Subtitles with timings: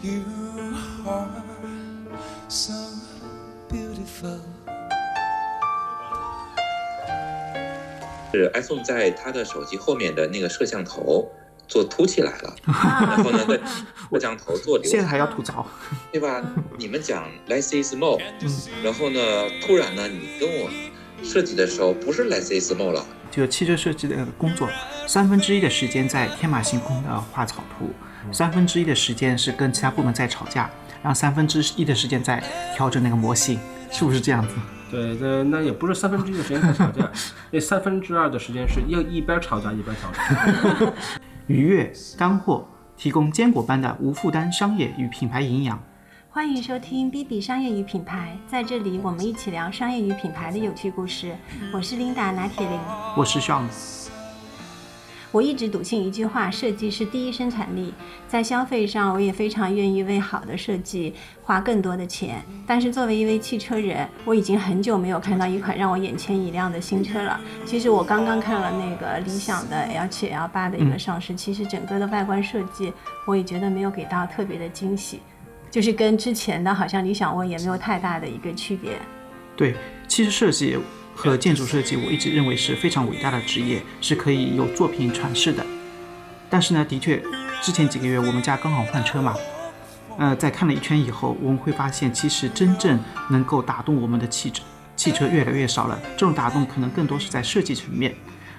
[0.00, 0.22] You
[1.06, 1.28] are
[2.48, 2.72] so
[3.68, 4.38] beautiful.
[8.32, 11.28] 是 iPhone 在它的手机后面的那个摄像头
[11.66, 13.56] 做凸起来了，然后呢，在
[14.12, 15.66] 摄像头做刘现在还，要吐槽，
[16.12, 16.44] 对吧？
[16.78, 18.20] 你们讲 less is more，
[18.84, 19.20] 然后呢，
[19.66, 20.70] 突然呢，你跟我
[21.24, 24.68] 设计的时候不是 less is more 了，就是汽车设计的工作，
[25.08, 27.90] 三分之一的时间在天马行空的画草图，
[28.32, 30.70] 三分之一的时间是跟其他部门在吵架，
[31.02, 32.42] 然后三分之一的时间在
[32.74, 33.58] 调整那个模型，
[33.90, 34.54] 是不是这样子？
[34.90, 37.10] 对，那那也不是三分之一的时间在吵架，
[37.50, 40.92] 那三分之二的时间是要一边吵架一边调整。
[41.46, 42.66] 愉悦干货，
[42.96, 45.78] 提供坚果般的无负担商业与品牌营养。
[46.30, 51.34] 欢迎收听 B B 商业与品牌，在这里我们一起聊商业与品牌的有趣故事。
[51.72, 52.78] 我是琳达拿铁林。
[53.16, 53.64] 我是 Sean，
[55.30, 57.92] 我一直笃信一句话：设计是第一生产力。
[58.26, 62.42] 在消费上，我也非常愿意为好的设计花更多的钱。
[62.66, 67.38] 但是作为一位汽车人，我已经很久没有看到一款让我眼前一亮的新车了。
[67.66, 72.92] 其实我刚刚看了那个理想的 L7、L8 的一个上市，其实整个的外观设计，
[73.26, 75.20] 我也觉得没有给到特别的惊喜，
[75.70, 78.92] 就是跟之前的好像理想 ONE 也没有太大的一个区别。
[79.54, 79.74] 对
[80.06, 80.78] 其实设计
[81.18, 85.66] 和建筑设计，我一直认为是非常伟大的职业，是可以有作品传世的。
[86.48, 87.20] 但是呢，的确，
[87.60, 89.34] 之前几个月我们家刚好换车嘛，
[90.16, 94.62] 呃，在看了一圈以后，我们会发现，其实真正能够打动我们的汽车
[94.94, 96.00] 汽车越来越少了。
[96.16, 98.14] 这种打动可能更多是在设计层面。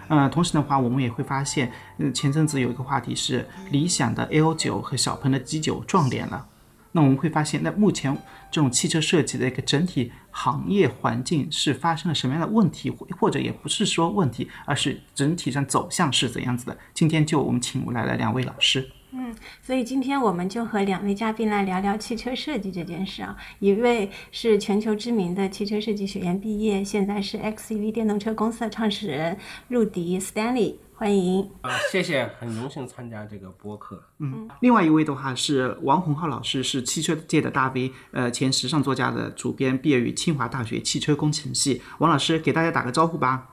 [0.10, 6.46] 呃，同时的话，我们也会发现，嗯，前阵子有一个话题是理想的 L 9和小鹏的 G 9撞脸了。
[6.92, 8.18] 那我们会发现，那目前
[8.52, 16.78] 这种汽车设计的一个整体行业环境是发生了什么样的问题，或者也不是说问题，而是整体上走向是怎样子的。
[16.94, 23.36] 今天就我们请来了两位老师，嗯所以今天我们就和两位嘉宾来聊聊汽车设计这件事啊。
[23.60, 29.38] 一位是全球知名的汽车设计学院毕业，现在是 XEV 电动车公司的创始人
[29.68, 31.50] 陆迪 Stanley，欢迎。
[31.62, 34.04] 啊，谢谢，很荣幸参加这个播客。
[34.18, 41.82] 嗯另外一位的话是王洪浩老师，是汽车界的大 V，呃，前时尚作家的主编，毕业于清华大学汽车工程系。
[42.00, 43.48] 王老师给大家打个招呼吧。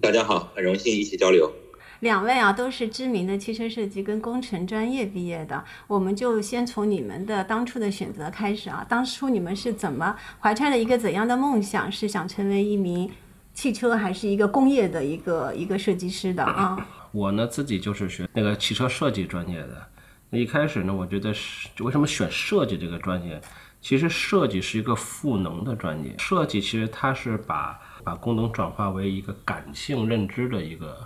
[0.00, 1.52] 大家好，很荣幸一起交流。
[1.98, 8.84] 两位啊都是知名的汽车设计跟工程专业毕业的，我们就先从你们的当初的选择开始啊。
[8.88, 11.90] 当初你们是怎么怀揣了一个怎样的梦想？
[11.90, 13.08] 是想成为一名
[13.54, 16.86] 汽车还是一个工业的一个一个设计师的啊？
[17.12, 19.86] 我呢自己就是学那个汽车设计专业的。
[20.30, 23.40] 那一开始呢，我觉得是为什么选设计这个专业？
[23.82, 30.96] 其实设计是一个赋能的专业，设计其实它是把把功能转化为一个感性认知的一个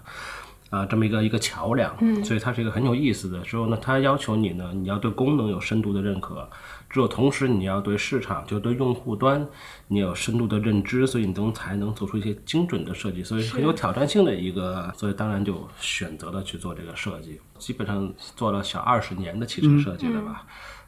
[0.69, 3.41] 啊、这么一个一个桥梁，嗯，所以它是一个很有意思的。
[3.41, 6.49] 之后呢，它要求你呢，你要对功能有深度的认可，
[6.89, 9.47] 只有同时你要对市场，就对用户端，
[9.89, 20.47] 你有深度的认知，所以你能才能做出一些精准的设计，所以很有挑战性的一个，所以当然就选择了去做这个设计，基本上做了小二十年的汽车设计了吧，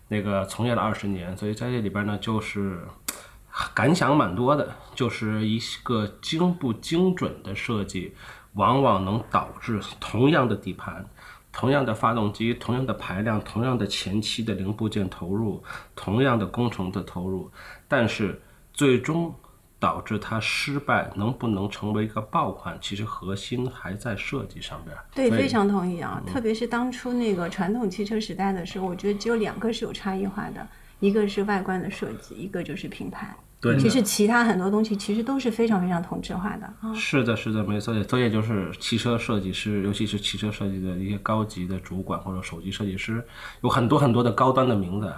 [0.09, 2.81] 那个从业了二十年，所以在这里边呢，就是
[3.75, 8.15] 感想蛮多的，就是一个精不精准的设计，
[8.55, 11.05] 往往能导致同样的底盘。
[11.59, 15.61] 同样的发动机，同样的排量，同样的前期的零部件投入，
[15.97, 17.51] 同样的工程的投入，
[17.89, 18.41] 但是
[18.73, 19.35] 最终
[19.81, 24.97] 导致它失败，能不能成为一个爆款，其实核心还在设计上边。
[25.13, 26.23] 对，非常同意啊！
[26.25, 30.65] 特别是当初那个传统汽车时代的时候，我觉得只有两个是有差异化的，
[31.01, 33.37] 一个是外观的设计，一个就是品牌。
[33.61, 36.95] 对其实其他很多东西其实都是非常非常同质化的啊。
[36.95, 43.21] 是的，是的，没错，所以也就是汽车设计师，尤其是汽车设计的一些高级的主管或者首席设计师，
[43.63, 45.13] 有很多很多的高端的名字，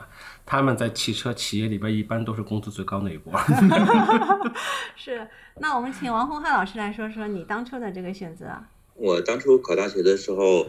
[0.46, 3.32] 他们在汽车企业里边一般都是工资最高那一波。
[4.96, 8.46] 是，那我们请王洪汉老师来说说你当初的这个选择。
[8.94, 10.66] 我当初考大学的时候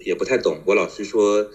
[0.00, 1.46] 也不太懂，我老师说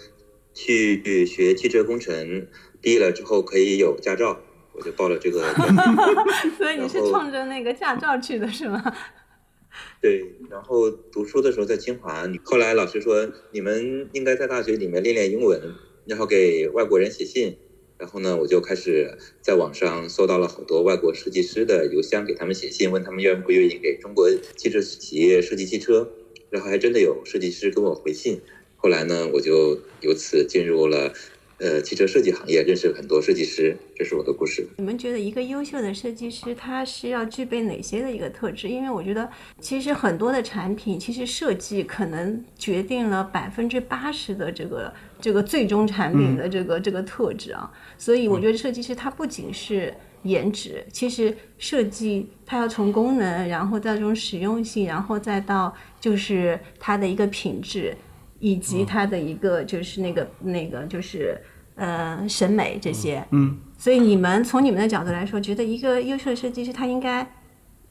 [0.53, 2.47] 去学汽车工程，
[2.79, 4.40] 毕业了之后可以有驾照，
[4.78, 5.41] 我就报了这个。
[6.58, 8.82] 所以你是冲着那个驾照去的是吗？
[10.02, 15.59] 对，然后读书的时候在清华，后来老师说你们应该在大学里面练练英文，
[16.06, 17.58] 然后给外国人写信。
[18.00, 26.08] 然后呢，我就开始在网上搜到了好多外国设计师的邮箱，给他们写信，问他们愿不愿意给中国汽车企业设计汽车。
[26.52, 28.40] 然后还真的有设计师跟我回信。
[28.76, 31.12] 后来呢，我就由此进入了
[31.59, 34.68] 呃汽车设计行业，认识很多设计师，这是我的故事。
[34.78, 38.68] 你们觉得一个优秀的设计师，他是要具备哪些的一个特质？
[38.68, 39.28] 因为我觉得，
[39.59, 47.72] 其实很多的产品，其实设计可能决定了百分之八十的这个这个最终产品的这个、这个特质啊。
[47.98, 49.92] 所以我觉得设计师他不仅是
[50.24, 57.96] 颜值，其实设计它要从功能，然后再从实用性，然后再到就是它的一个品质，
[58.39, 61.39] 以及他的一个就是那个那个就是
[61.75, 63.25] 呃审美这些。
[63.31, 67.28] 嗯，所以你们从你们的角度来说，觉得一个优秀的设计师他应该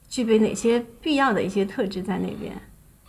[0.07, 2.53] 具备哪些必要的一些特质在那边？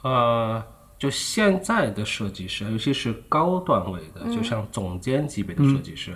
[0.03, 0.63] 呃，
[0.99, 6.15] 就现在的设计师，尤其是高段位的，就像总监级别的设计师，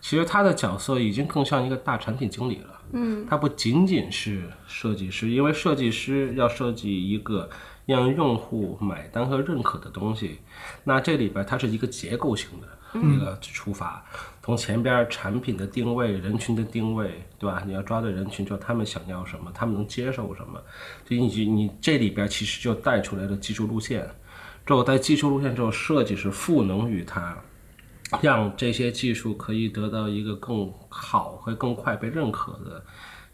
[0.00, 2.80] 其实他的角色已经更像一个大产品经理了。
[2.92, 7.48] 嗯，他不仅仅是设计师，因为设计师要设计一个
[7.90, 10.38] 让用户买单和认可的东西，
[10.84, 14.04] 那这里边它是一个结构性的一个出发，
[14.42, 17.62] 从前边产品的定位、人群的定位，对吧？
[17.66, 20.60] 你要抓对人群，知道他们想要什么，他们能接受什么，
[21.04, 24.08] 就你你这里边其实就带出来的技术路线。
[24.66, 27.36] 之后在技术路线之后，设计是赋能于它，
[28.20, 32.84] 让这些技术可以得到一个更好和更快被认可的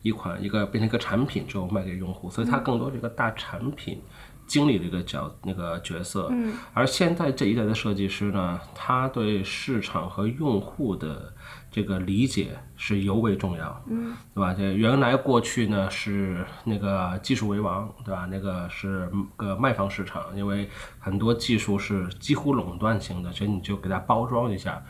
[0.03, 4.01] 一款一个变成一个产品之后卖给用户，所以它更多是一个大产品
[4.47, 6.29] 经理的一个角那个角色。
[6.31, 11.33] 嗯，而现在这一代的设计师呢，他对市场和用户的
[11.71, 14.55] 这个理解是尤为重要，嗯，对吧？
[14.55, 18.27] 这原来过去呢是那个技术为王，对吧？
[18.31, 24.83] 那个是个卖方市场，因为很多技术是几乎垄断性的，所以你就给它包装一下。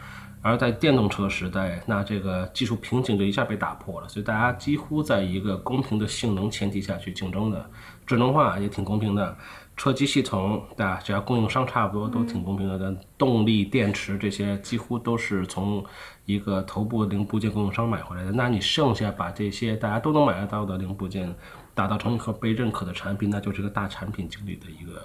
[0.42, 7.68] 而在电动车时代，那这个技术瓶颈就一下被打破了，所以大家几乎在一个公平的性能前提下去竞争的，
[8.06, 9.36] 智能化也挺公平的，
[9.76, 11.00] 车机系统对吧？
[11.02, 15.84] 只要供应商差不多都挺公平的，但动力、电池这些几乎都是从
[16.24, 18.30] 一个头部零部件供应商买回来的。
[18.32, 21.34] 那你剩下把这些大家都能买得到的零部件
[21.74, 25.02] 打造成一个被认可的产品，那就是个大产品经理的一个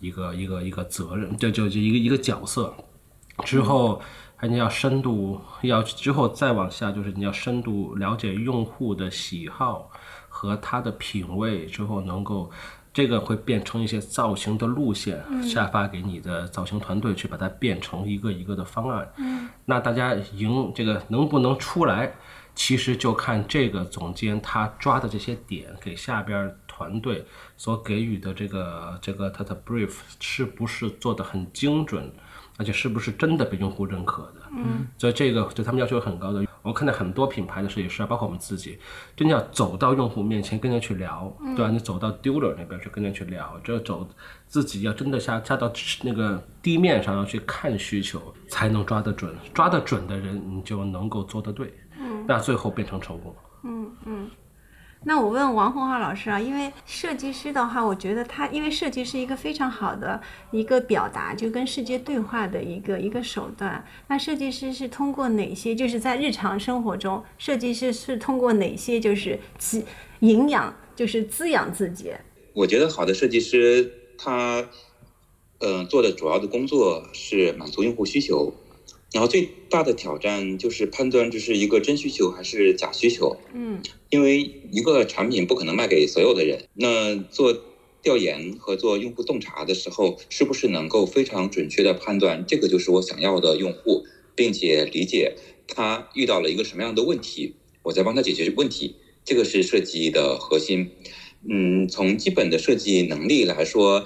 [0.00, 2.74] 一个一个一个责任，这就就一个一个角色。
[3.44, 4.00] 之后，
[4.36, 9.90] 还你要深度，要之后再往下，就是你要深度了解用户的喜好
[10.42, 12.50] 和他的品味，之后能够，
[12.92, 19.08] 这个会变成一些造型的路线，下发给你的造型团队去把它变成一个一个的方案。
[19.18, 22.12] 嗯，那大家赢这个能不能出来，
[22.56, 27.24] 其实就看这个总监他抓的这些点给下边团队
[27.56, 32.12] 所给予的这个这个他的 brief 是不是做的很精准。
[32.58, 34.42] 而且是不是真的被用户认可的？
[34.54, 36.44] 嗯，所以这个对他们要求很高的。
[36.62, 38.78] 我看到很多品牌的设计师，包括我们自己，
[39.16, 41.70] 真的要走到用户面前跟人去聊，对吧？
[41.70, 44.08] 你走到 dealer 那边去跟人去聊，这走
[44.46, 45.72] 自己要真的下下到
[46.02, 49.34] 那个地面上要去看需求，才能抓得准。
[49.52, 51.74] 抓得准的人，你就能够做得对。
[51.98, 53.34] 嗯，那最后变成成功。
[53.64, 54.30] 嗯嗯。
[55.04, 60.20] 那我问王洪浩老师啊，因为设计师的话，我觉得他因为设计是一个非常好的
[60.52, 63.84] 一个表达，就跟世界对话的一个一个手段。
[64.06, 65.74] 那设计师是通过哪些？
[65.74, 69.00] 就是在日常生活中，设计师是通过哪些？
[69.00, 69.84] 就是滋
[70.20, 72.12] 营养，就是滋养自己。
[72.52, 74.64] 我觉得好的设计师，他
[75.58, 78.54] 嗯做的主要的工作是满足用户需求。
[79.12, 83.36] 然后最大的挑战就是判断这是一个真需求还是假需求。
[83.52, 86.64] 嗯，因为一个产品不可能卖给所有的人。
[86.74, 87.56] 那做
[88.02, 94.04] 调研和做用户洞察的时候，是不是能够非常准确的判断这个就是我想要的用户，
[94.34, 95.36] 并且理解
[95.68, 100.90] 他遇到了一个什么样的问题，我在帮他解决问题，这个是设计的核心。
[101.48, 104.04] 嗯，从基本的设计能力来说，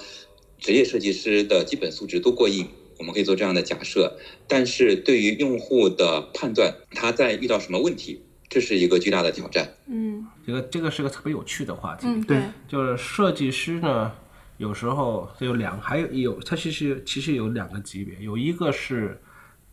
[0.59, 2.67] 职业设计师的基本素质都过硬。
[2.99, 4.17] 我们可以做这样的假设，
[4.49, 9.75] 但是对于用户的判断，他在遇到什么问题，这是一个巨大的挑战。
[9.87, 12.07] 嗯，这个这个是个特别有趣的话题。
[12.07, 14.13] 嗯，对，就是设计师呢，
[14.57, 19.21] 有时候有两，还有有，他其实其实有两个级别，有一个是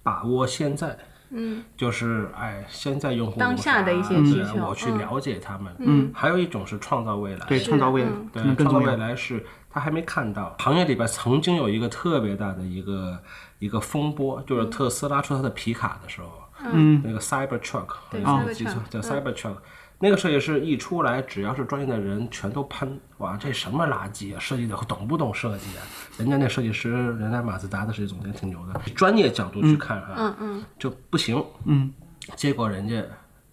[0.01, 0.97] 把握现在，
[1.33, 5.75] 嗯，就是哎，现在用户当下的一些需求我去嗯了解他们。
[5.79, 7.45] 嗯，还有一种是创造未来。
[7.47, 8.95] 对，创造未来嗯对创造未。
[8.95, 10.55] 来是他还没看到。
[10.59, 13.19] 行业里边曾经有一个特别大的一个
[13.59, 16.29] 一个风波，就是特斯拉出它的皮卡的时候，
[16.71, 19.55] 嗯，那个 Cybertruck，对我没记错叫嗯 Cybertruck。
[20.03, 24.37] 那个设计师一出来，只要是专业的人，全都喷哇，这什么垃圾啊！
[24.37, 25.81] 设计的懂不懂设计啊？
[26.17, 31.41] 人家那设计师，人家马自达的设计总监挺牛的，专业角度去看啊，嗯嗯就不行。
[31.63, 31.89] 嗯，
[32.35, 33.01] 结果人家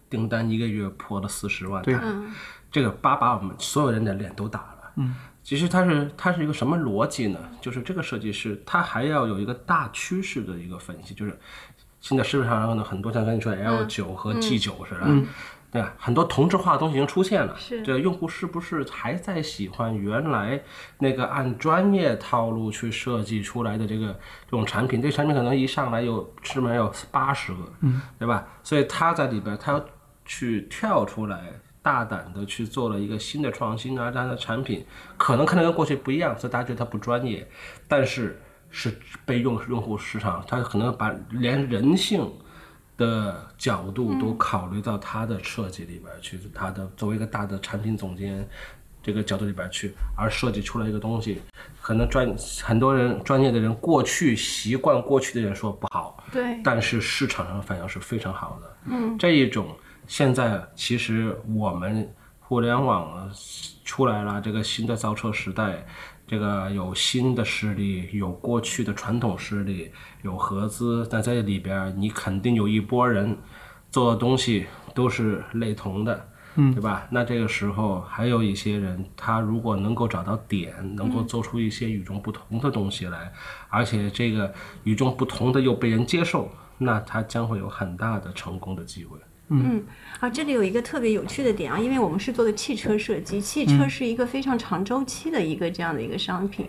[0.09, 2.03] 订单一个月破了四十万台，
[2.73, 4.93] 这个叭把我们所有人的脸都打了。
[4.97, 5.15] 嗯，
[5.45, 7.39] 其实它是它是一个什么逻辑呢？
[7.61, 11.39] 就是这个设计师他还要有一个大趋势的一个分析，就是
[12.01, 15.29] 现在市面上呢很多像跟你说 L 九和 G 九似的，嗯
[15.71, 15.95] 对吧？
[15.99, 17.57] 很多同质化的东西已经出现了。
[17.57, 20.61] 是这用户是不是还在喜欢原来
[20.99, 24.09] 那个按专业套路去设计出来的这个
[24.47, 25.01] 这种产品？
[25.01, 28.47] 这个产品可能一上来有市面有八十个，嗯，对吧？
[28.63, 29.85] 所以他在里边，他要
[30.25, 31.41] 去跳出来。
[31.83, 34.85] 大胆的去做了一个新的创新啊，这样的产品
[35.17, 37.49] 可能可能跟过去不一样，所以大家觉得他不专业，
[37.89, 42.31] 但是是被用用户市场，他可能把连人性
[43.01, 48.47] 的角度都考虑到它的设计里边去，它的作为一个大的产品总监
[49.03, 51.41] 这个角度里边去，而设计出来一个东西，
[51.81, 52.31] 可能专
[52.63, 58.77] 很多人专业的人过去习惯过去的人说不好，对，但是市场上反应是非常好的。
[58.85, 59.75] 嗯，这一种
[60.07, 62.07] 现在其实我们
[62.39, 63.31] 互联网
[63.83, 65.87] 出来了，这个新的造车时代，
[66.31, 69.91] 这个有新的势力，有过去的传统势力，
[70.23, 73.37] 有合资，但在里边你肯定有一波人
[73.91, 76.29] 做的东西都是类同的。
[76.55, 77.09] 嗯，对吧？
[77.11, 83.33] 那这个时候还有一些人，他如果能够找到点，能够做出一些与众不同的东西来，
[83.69, 89.19] 而且这个与众不同的又被人接受，那他将会有很大的成功的机会。
[89.51, 89.83] 嗯，
[90.21, 96.67] 啊，这里有一个特别有趣的点啊，因为我们是做的汽车设计，汽车是一个非常长周期的一个这样的一个商品，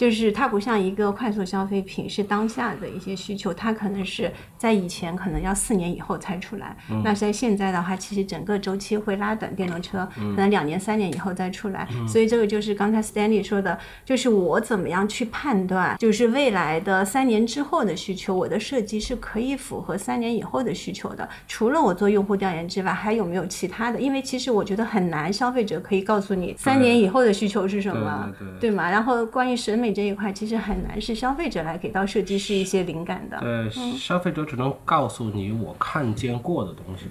[0.00, 24.00] 就是它不像一个快速消费品，是当下的一些需求，它可能是在以前可能要四年以后才出来，那在现在的话，其实整个周期会拉短，电动车可能两年三年以后再出来，所以这个就是刚才 Stanley 说的，就是我怎么样去判断，就是未来的三年之后的需求，我的设计是可以符合三年以后的需求的，除了我做用户调研之外，还有没有其他的？
[24.00, 28.90] 因为其实我觉得很难，消费者可以告诉你三年以后的需求是什么，对对对对吗？
[28.90, 33.38] 然后关于审美这一块，其实很难是消费者来给到设计师一些灵感的。
[33.40, 37.06] 对，消费者只能告诉你我看见过的东西，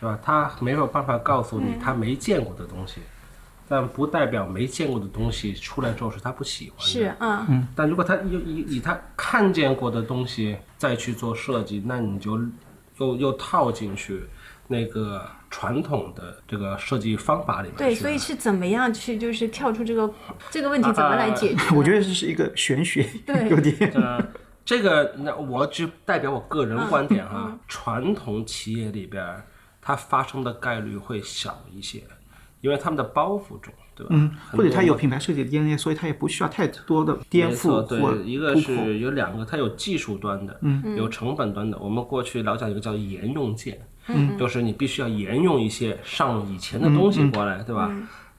[0.00, 0.18] 对吧？
[0.22, 3.00] 他没有办法告诉你他没见过的东西，
[3.68, 6.84] 但不代表没见过的东西出来之后是他不喜欢的。
[6.84, 12.38] 是，嗯，但如果他以以以他看见过的东西再去做设计，那你就
[12.98, 14.22] 又又套进去
[14.68, 15.24] 那个
[15.56, 17.78] 传统的这个设计方法里面。
[17.78, 20.12] 对，所以是怎么样去就是跳出这个
[20.50, 21.72] 这个问题怎么来解决呢？
[21.74, 23.74] 我觉得这是一个玄学，对 有点。
[23.96, 24.22] 呃，
[24.66, 29.46] 这个那我只代表我个人观点嗯哈，传统企业里边儿
[29.80, 32.02] 它发生的概率会小一些，
[32.60, 34.08] 因为他们的包袱重，对吧？
[34.10, 38.54] 嗯，或者它有品牌设计的 DNA，所以它也不需要太多的颠没错，覆对，一个。
[38.60, 41.78] 是有两个，它有技术端的，嗯，有成本端的。
[41.78, 47.90] 我们过去老讲一个叫沿用件，嗯，就是你必须要沿用一些上以前的东西过来，对吧？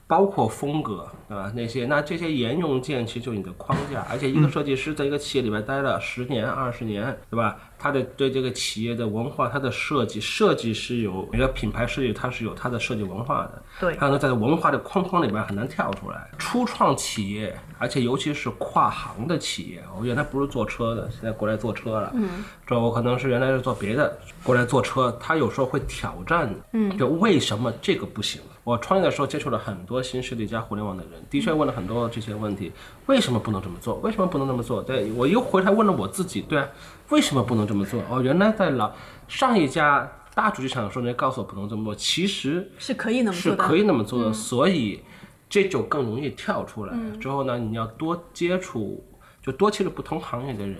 [0.08, 1.52] 包括风格，对吧？
[1.54, 7.56] 那些那这些沿用件其实就是你的框架，而且一个设计师在一个企业里边待了十年、二十年，对吧？
[7.78, 16.28] 他的对这个企业的文化、他的设计，设计是有每个品牌设计，它是有它的设计文化的，对它能在文化的框框里边很难跳出来。
[16.38, 22.10] 初创企业，而且尤其是跨行的企业，我原来不是做车的，现在过来做车了。
[22.14, 26.52] 嗯，这我可能是原来是做别的，过来做车，他有时候会挑战。
[26.72, 28.40] 嗯，就为什么这个不行？
[28.68, 32.70] 我创业的时候接触了很多新势力加互联网的人，的确问了很多这些问题：
[33.06, 33.94] 为什么不能这么做？
[34.00, 34.82] 为什么不能这么做？
[34.82, 36.68] 对我又回来问了我自己，对啊，
[37.08, 38.02] 为什么不能这么做？
[38.10, 38.92] 哦，原来在老
[39.26, 43.62] 上一家大主机厂的时候，人家告诉我不能这么做，其实是可以那么做的。
[43.62, 45.00] 是可以那么做的，所以
[45.48, 46.94] 这就更容易跳出来。
[47.18, 49.02] 之后呢，你要多接触，
[49.40, 50.76] 就多接触不同行业的人，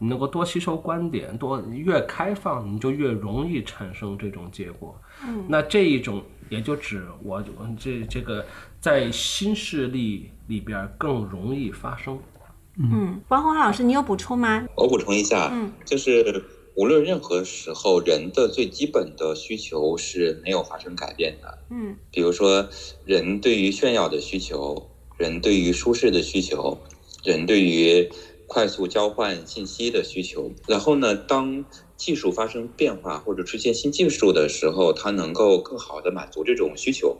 [0.00, 5.00] 你能够多吸收观点，多越开放，你就越容易产生这种结果。
[5.46, 6.20] 那这一种
[6.50, 8.44] 也就指我我这这个
[8.78, 12.18] 在新势力里边更容易发生。
[12.76, 14.66] 嗯，王红老师，你有补充吗？
[14.76, 16.44] 我补充一下，嗯就是
[16.76, 21.58] 无论任何时候，人的最基本的需求是没有发生改变的。
[21.70, 22.68] 嗯比如说，
[23.04, 26.78] 人对于炫耀的需求，人对于舒适的需求，
[27.22, 28.10] 人对于
[28.46, 30.50] 快速交换信息的需求。
[30.66, 31.64] 然后呢，当
[32.00, 37.18] 技术发生变化或者出现新技术的时候，它能够更好的满足这种需求，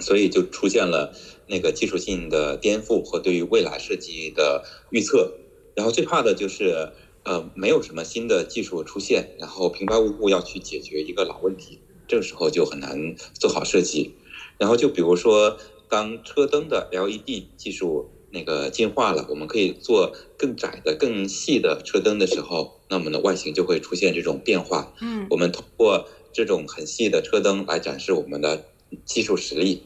[0.00, 1.12] 所以就出现了
[1.46, 5.34] 那个技术性的颠覆和对于未来设计的预测。
[5.74, 6.88] 然后最怕的就是，
[7.24, 14.10] 呃，没有什么新的技术出现，然后平白无故要去解决一个老问题，这个时候就很难做好设计。
[14.56, 15.54] 然后就比如说，
[15.86, 24.94] 当车灯的 LED 技术那个进化了，我们可以做更窄的、更细的车灯的时候，那我们的外形就会出现这种变化。
[25.00, 28.64] 嗯我们通过这种很细的车灯来展示我们的
[29.04, 29.82] 技术实力。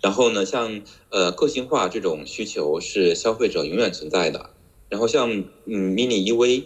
[0.00, 4.50] 然后呢，像呃个性化这种需求是消费者永远存在的。
[4.88, 5.30] 然后像
[5.66, 6.64] 嗯 mini EV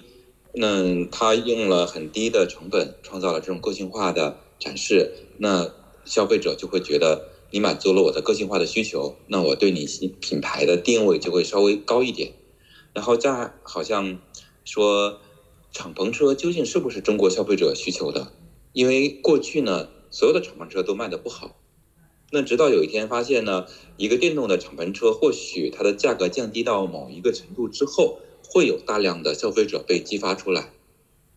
[0.55, 5.71] 那它用了很低的成本创造了这种个性化的展示，那
[6.05, 9.87] 消费者就会觉得你满足了我的个性化的需求，那我对你
[10.21, 12.33] 品牌的定位就会稍微高一点。
[12.93, 14.19] 然后再好像
[14.64, 15.21] 说
[15.73, 18.33] 敞篷车究竟是不是中国消费者需求的？
[18.73, 21.57] 因为过去呢，所有的敞篷车都卖的不好。
[22.31, 30.71] 那直到有一天发现呢，一个电动的敞篷车或许它的价格降低到某一个程度之后，会有大量的消费者被激发出来。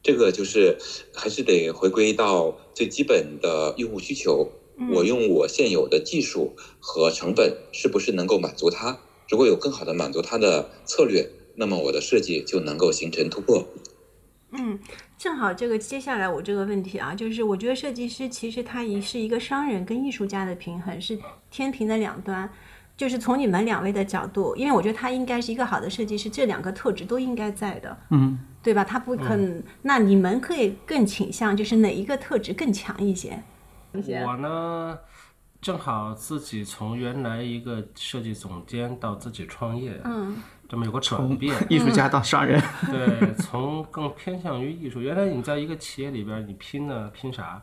[0.03, 0.77] 这个就是
[1.13, 4.51] 还是得回归到最基本的用户需求。
[4.93, 8.97] 我用我现有的技术和成本是不是能够满足它？
[9.29, 13.65] 如果有更好的满足它的策略，那么我的设计就能够形成突破。
[14.51, 14.77] 嗯，
[15.17, 21.17] 正好这个接下来我这个问题啊，就是我觉得设计师其实他也是一个商人跟艺术家的平衡，是
[21.49, 22.49] 天平的两端。
[22.97, 28.83] 就是从你们两位的角度，因为我觉得他应该是一个好的设计师，这两个特质都应该在的，嗯，对吧？
[28.83, 33.41] 他不可能，那你们可以更倾向就是哪一个特质更强一些？
[33.93, 34.97] 我呢，
[35.61, 45.01] 正好自己从原来一个设计总监到自己创业，嗯，这么有个转变， 艺术家到商人，对，从更偏向于艺术。
[45.01, 47.61] 原来你在一个企业里边，你拼呢拼啥？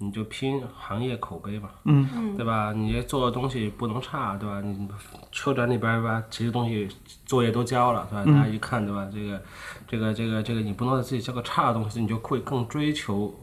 [0.00, 2.72] 你就拼行业口碑嘛，嗯，对吧？
[2.72, 4.60] 你做的东西不能差，对吧？
[4.60, 4.88] 你
[5.32, 6.88] 车展里边吧，这些东西
[7.26, 8.24] 作业都交了，对吧？
[8.24, 9.08] 大家一看，对吧？
[9.12, 9.42] 这个，
[9.88, 13.36] 这个，这个，这个，你不能自己交个差的东西，你就会更追求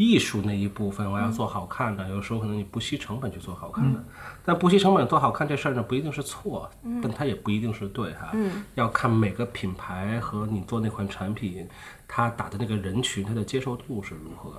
[0.00, 1.10] 艺术那一部分。
[1.12, 4.02] 我要做好看的，有时候可能你不惜成本去做好看的，
[4.42, 6.70] 但不惜成本做好看这事儿呢，不一定是错，
[7.02, 8.32] 但它也不一定是对哈。
[8.76, 11.68] 要看每个品牌和你做那款产品，
[12.08, 14.54] 它打的那个人群，它的接受度是如何。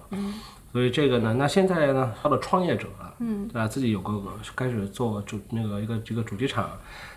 [0.71, 3.67] 所以这个呢，那现在呢，到了创业者，嗯，对吧？
[3.67, 4.21] 自己有个
[4.55, 6.69] 开始做主那个一个这个主机厂，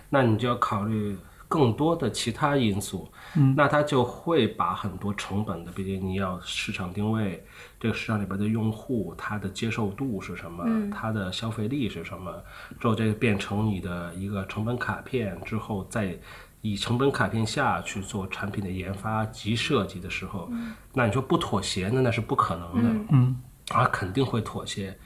[0.09, 1.15] 那你就要考虑
[1.47, 7.45] 更多的其他因素，嗯，那他就会把很多成本的，毕竟你要市场定位，
[7.85, 12.43] 这个市场里边的用户他的接受度是什么，他的消费力是什么，
[12.79, 16.17] 之后这个变成你的一个成本卡片之后再。
[16.61, 20.49] 以成本卡片下去做产品的研发及设计的时候，
[20.93, 22.01] 那你说不妥协呢？
[22.01, 23.05] 那是不可能的。
[23.11, 23.39] 嗯，
[23.69, 24.97] 啊，肯定会妥协。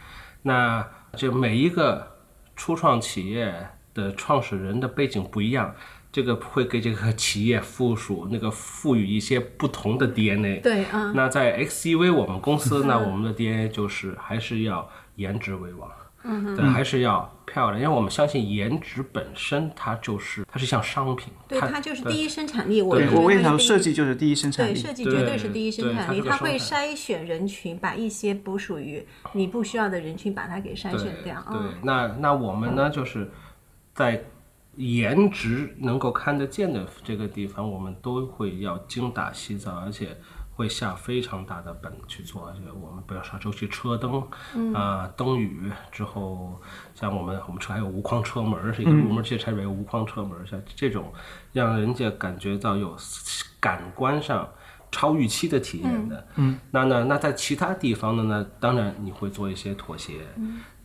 [0.41, 2.15] 那这每一个
[2.55, 3.53] 初创企业
[3.93, 5.75] 的创始人的背景不一样，
[6.11, 10.59] 这个会给这个企业附属那个赋予一些不同的 DNA。
[10.61, 11.11] 对啊。
[11.15, 15.89] 那在 XEV 我们公司，呢我们的 DNA 就是还是要颜值为王。
[16.21, 22.81] 嗯，对，还是要漂亮，因为我们相信颜值本身它就是它是像商品，对，它就是第一生产力。
[22.81, 24.73] 我我为什么设计就是第一生产力？
[24.73, 31.41] 对，设计绝对是第一生产力，它会筛选人群，把一些不属于你不需要的人群把它给筛选掉。
[31.49, 33.31] 对，那那我们呢，就是
[33.93, 34.21] 在
[34.79, 40.17] 颜值能够看得见的这个地方，我们都会要精打细造，而且。
[40.59, 44.21] 会下非常大的本去做这个，我们不要说周期车灯，
[44.73, 46.61] 啊，灯语之后，
[46.93, 51.13] 像我们我们车还有无框车门，是一个入门级车里有无框车门，像这种
[51.53, 52.93] 让人家感觉到有
[53.61, 54.49] 感官上
[54.91, 60.15] 超预期的体验的，嗯，那那那在其他地方的呢，当然你会做一些妥协，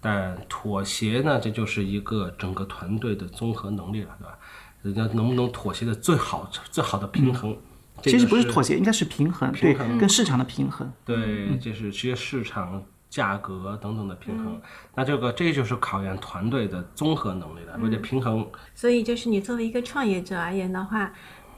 [0.05, 4.39] 但妥协呢，这就是一个整个团队的综合能力了，对吧？
[4.83, 7.57] 人家能不能妥协的最好最好的平衡？
[8.03, 10.93] 其实不是妥协，应该是平衡，对，跟市场的平衡。
[11.07, 14.61] 对，就是其实市场价格等等的平衡。
[14.95, 18.47] 那这个这就是考验团队的综合能力了，为了平衡。
[18.75, 21.11] 所以就是你作为一个创业者而言的话，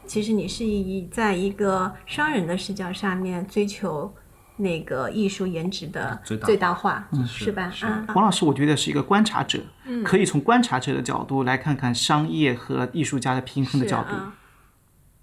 [0.06, 4.14] 其实你是以在一个商人的视角上面追求
[4.56, 7.72] 那个艺术颜值的最大化，是吧？
[7.82, 9.60] 啊，王老师，我觉得是一个观察者，
[10.04, 14.14] 可以从观察者的角度来看看商业和艺术家的平衡的角度。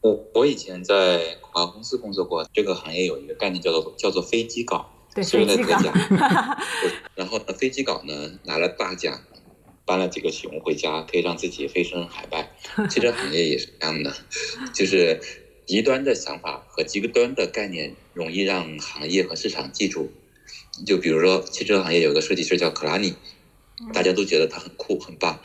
[0.02, 5.78] 我我以前在广告公司工作过，这个行业有一个概念叫做叫做飞机稿，对，飞机稿。
[7.16, 9.18] 然后呢，飞机稿呢拿了大奖，
[9.86, 12.52] 搬了几个熊回家，可以让自己飞升海外。
[12.90, 14.14] 汽车行业也是这样的，
[14.74, 15.20] 就是
[15.66, 20.12] 极端的想法和极端的概念容易让行业和市场记住。
[20.86, 23.14] 就比如说汽车行业有个设计师叫克拉尼，
[23.94, 25.40] 大家都觉得他很酷很棒，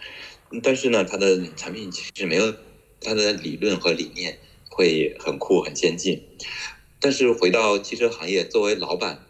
[0.62, 2.54] 但是呢，他的产品其实没有
[3.00, 4.38] 他的理论和理念。
[4.70, 6.22] 会很酷很先进，
[7.00, 9.26] 但是回到汽车行业，作为老板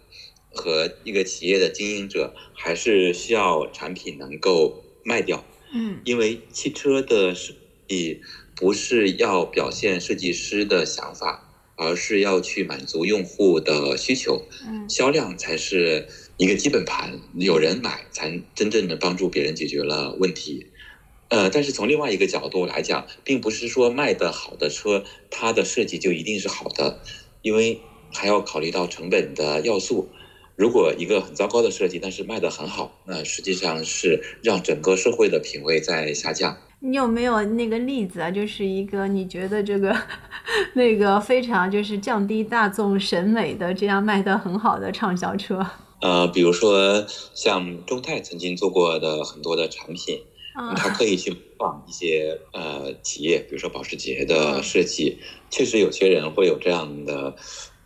[0.53, 5.43] 和一个企业的经营者，还是需要产品能够卖掉。
[5.73, 7.55] 嗯，因为汽车的设
[7.89, 8.21] 计
[8.59, 14.43] 不是要表现设计师的想法，而是要去满足用户的需求。
[14.67, 20.67] 嗯，销量才是一个基本盘，有人买才真正的帮助别人解决了问题。
[21.29, 27.01] 呃，但是从另外一个角度来讲，并不是说卖的好的车，它的设计就一定是好的，
[27.43, 27.81] 因为
[28.13, 30.09] 还要考虑到成本的要素。
[30.57, 36.59] 如果一个很糟糕的设计，但是卖得很好，那实际上是让整个社会的品味在下降。
[36.81, 38.31] 你有没有那个例子啊？
[38.31, 39.97] 就是一个你觉得这个
[40.75, 45.67] 那个非常就是降低大众审美的这样卖的很好的畅销车？
[46.01, 50.21] 呃，比如说像中泰曾经做过的很多的产品，
[50.55, 55.19] 啊它可以去模仿一些呃企业，比如说保时捷的设计，
[55.51, 57.35] 确实有些人会有这样的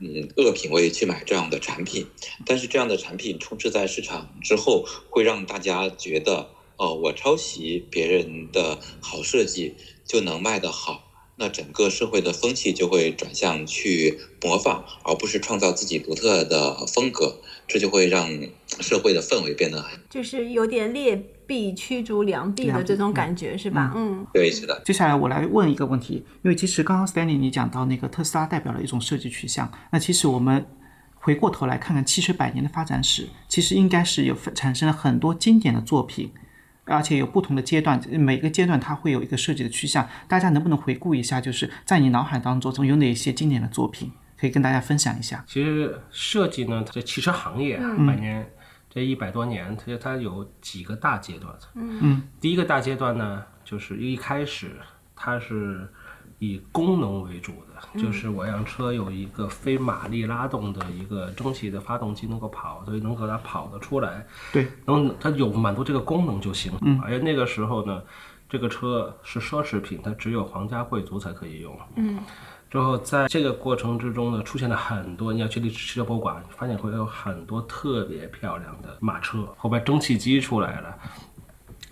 [0.00, 2.06] 嗯恶品味去买这样的产品，
[2.44, 6.50] 但是这样的产品充斥在市场之后，会让大家觉得
[6.82, 11.04] 哦，我抄袭别人的好设计就能卖得好。
[11.36, 18.28] 那整个社会的风气就会转向去模仿，而不是创造自己独特的风格，这就会让
[18.80, 21.16] 社会的氛围变得很就是有点劣
[21.46, 23.92] 币驱逐良币的这种感觉，是吧？
[23.94, 24.82] 嗯，对，是的。
[24.84, 30.66] 接下来我来问一个问题，因为其实刚刚 Stanley 你讲到那个特斯拉代表了一种设计取向，那其实我们
[31.14, 36.30] 回过头来看看汽车百年的发展史，其实应该是有产生了很多经典的作品，
[36.84, 40.08] 而且有不同的阶段，每个阶段它会有一个设计的趋向。
[40.26, 45.44] 大家能不能回顾一下，就是在你脑海当中总有哪些经典的作品，可以跟大家分享一下？
[45.46, 48.50] 其实设计呢，在汽车行业啊百年
[48.90, 51.54] 这一百多年，它它有几个大阶段。
[51.74, 54.72] 嗯，第一个大阶段呢，就是一开始
[55.14, 55.88] 它是
[56.40, 64.26] 以功能为主的，就是我让车有一个非马力拉动的一个蒸汽的发动机能够跑，所以能够它跑得出来。
[64.52, 66.72] 对，能它有满足这个功能就行。
[66.82, 68.02] 嗯，而且那个时候呢，
[68.48, 71.76] 这个车是奢侈品，它只有皇家贵族才可以用。
[71.96, 72.18] 嗯。
[72.70, 79.46] 之后，在这个过程之中呢，出现了很多，你要去历史汽车博物馆，发现会有很多特别漂亮的马车。
[79.58, 80.98] 后边蒸汽机出来了，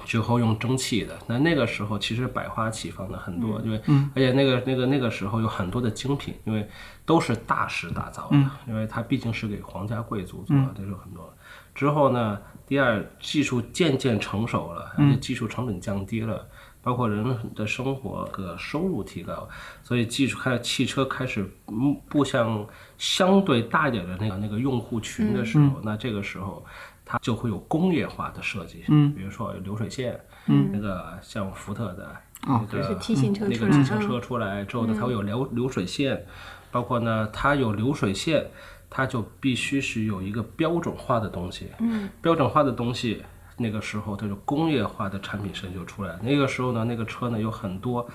[0.05, 1.19] 之后用蒸汽的。
[1.27, 3.81] 那那个时候其实百花齐放的很多，因为
[4.15, 6.69] 而且那个那个那个时候有很多的精品，因为
[7.05, 11.33] 都是大师打造的，因为它毕竟是给皇家贵族做的，这是很多。
[11.75, 16.47] 之后呢，第二技术渐渐成熟了，而且技术成本降低了。
[16.83, 17.23] 包括人
[17.55, 19.47] 的生活和收入提高，
[19.83, 26.65] 所以技术开汽车开始嗯步向相对大一点的那个那个用户群的时候，那这个时候
[27.11, 36.25] 它就会有工业化的设计，嗯，比如说有流水线，嗯，那个像福特的那个就是 T 型车那个自行车出来之后呢，它会有流流水线，
[36.71, 38.49] 包括呢它有流水线，
[38.89, 43.25] 它就必须是有一个标准化的东西，嗯，标准化的东西。
[43.57, 46.17] 那个时候，它就工业化的产品设计就出来。
[46.23, 48.09] 那个时候呢，那个车呢有很多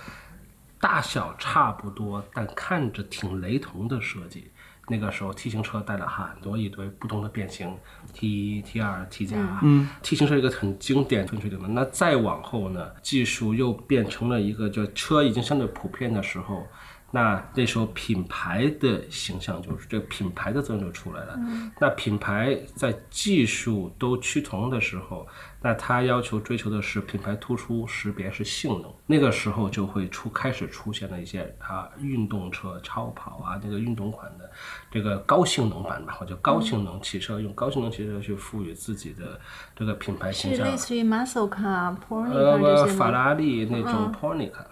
[0.79, 4.49] 大小差不多，但看着挺雷同的设计。
[4.87, 7.75] 那个时候，T 型车带了很多一堆不同的变形
[8.13, 9.59] ，T 一、T 二、T 加。
[9.63, 11.67] 嗯，T 型车一个很经典、很确定的。
[11.67, 16.65] 那再往后呢，技术又变成了一个，就车已经相对普遍的时候。
[17.11, 21.39] 那那时候品牌的形象就是这个品牌的作用就出来了。
[21.79, 25.25] 那品牌在技术都趋同的时候，
[25.61, 28.93] 那它要求追求的是品牌突出、识别是性能。
[29.05, 34.51] 那个时候就会出开始出现了一些啊运动车、超跑啊那个运动款的
[34.91, 39.39] 这个高性能版吧，或者高性能汽车，用高性能汽车去赋予自己的
[39.73, 40.65] 这个品牌形象。
[40.65, 42.97] 是类似于 muscle car、pornica 呃，这些吗？
[42.97, 44.35] 法拉利那种 Pornica。
[44.35, 44.65] pornica，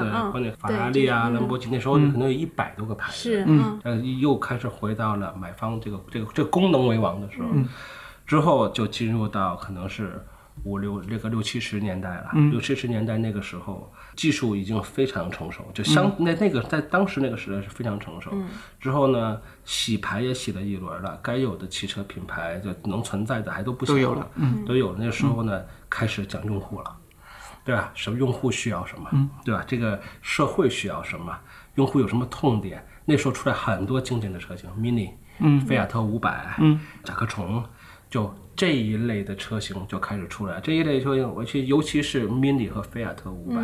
[0.00, 3.16] 对，嗯，或者法对拉利啊、兰博基尼，那时候可能有一百多个牌子。
[3.16, 7.48] 是，嗯，呃，又开始回到了买方这个这个这个功能为王的时候，
[8.26, 10.24] 之后就进入到可能是
[10.64, 12.30] 五六这个六七十年代了。
[12.50, 18.30] 六七十年代那个时候，技术已经非常成熟，就相那那个在当时那个时代是非常成熟。
[18.78, 24.98] 之后呢，洗牌也洗了一轮了，该有的汽车品牌就能存在的还都不行都有了，嗯，都有了。
[25.00, 26.96] 那时候呢，开始讲用户了。
[27.70, 27.92] 对吧？
[27.94, 29.08] 什么用户需要什么，
[29.44, 29.62] 对吧？
[29.64, 31.38] 这个社会需要什么？
[31.76, 32.84] 用户有什么痛点？
[33.04, 37.62] 那时候出来很多经典的车型，mini，嗯，菲亚特五百，嗯，甲壳虫，
[38.10, 40.60] 就这一类的车型就开始出来。
[40.60, 43.62] 这一类车型，我其尤其是 mini 和菲亚特五百，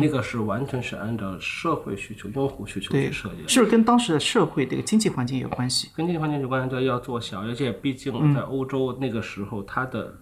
[0.00, 3.48] 那个是完全是按照社会需求、用户需求去设计的。
[3.48, 5.90] 是不是跟当时的社会这个经济环境有关系？
[5.96, 10.16] 跟经济环境有关，这要做小，而且毕竟在欧洲那个时候，它的。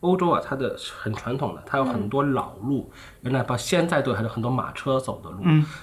[0.00, 2.90] 欧洲啊，它的很传统的，它有很多老路，
[3.22, 5.42] 原来到现在都还是很多马车走的路，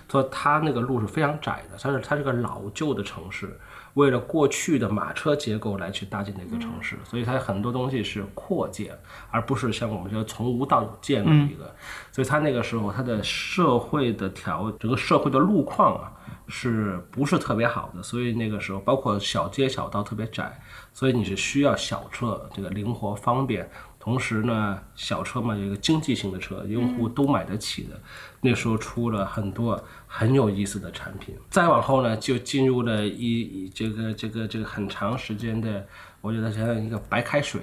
[0.09, 3.59] 所以它那个路是非常窄的，它是它是个老旧的城市，
[3.95, 8.97] 为了过去的马车结构来去搭建的一个城市，所以它很多东西是扩建，
[9.31, 11.75] 而不是像我们这从无到有建的一个，
[12.11, 16.11] 所以它那个时候它的社会的条整个社会的路况啊，
[16.47, 18.01] 是不是特别好的？
[18.01, 20.57] 所以那个时候包括小街小道特别窄，
[20.93, 23.69] 所以你是需要小车这个灵活方便。
[24.05, 27.99] 同时呢，小车嘛，有一个经济性的车，用户都买得起的。
[28.39, 31.35] 那时候出了很多很有意思的产品。
[31.49, 35.83] 再往后呢，就进入了一一这个这个这个很长时间的，
[36.21, 37.59] 我觉得像一个白开水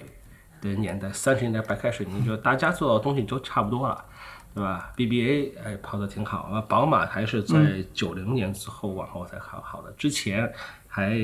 [0.60, 1.12] 的年代。
[1.12, 4.04] 三十年代白开水，你就大家做的东西都差不多了，
[4.52, 10.52] 对吧？BBA 哎跑得挺好啊，宝马还是在九零年之后往后才好好的，之前
[10.88, 11.16] 还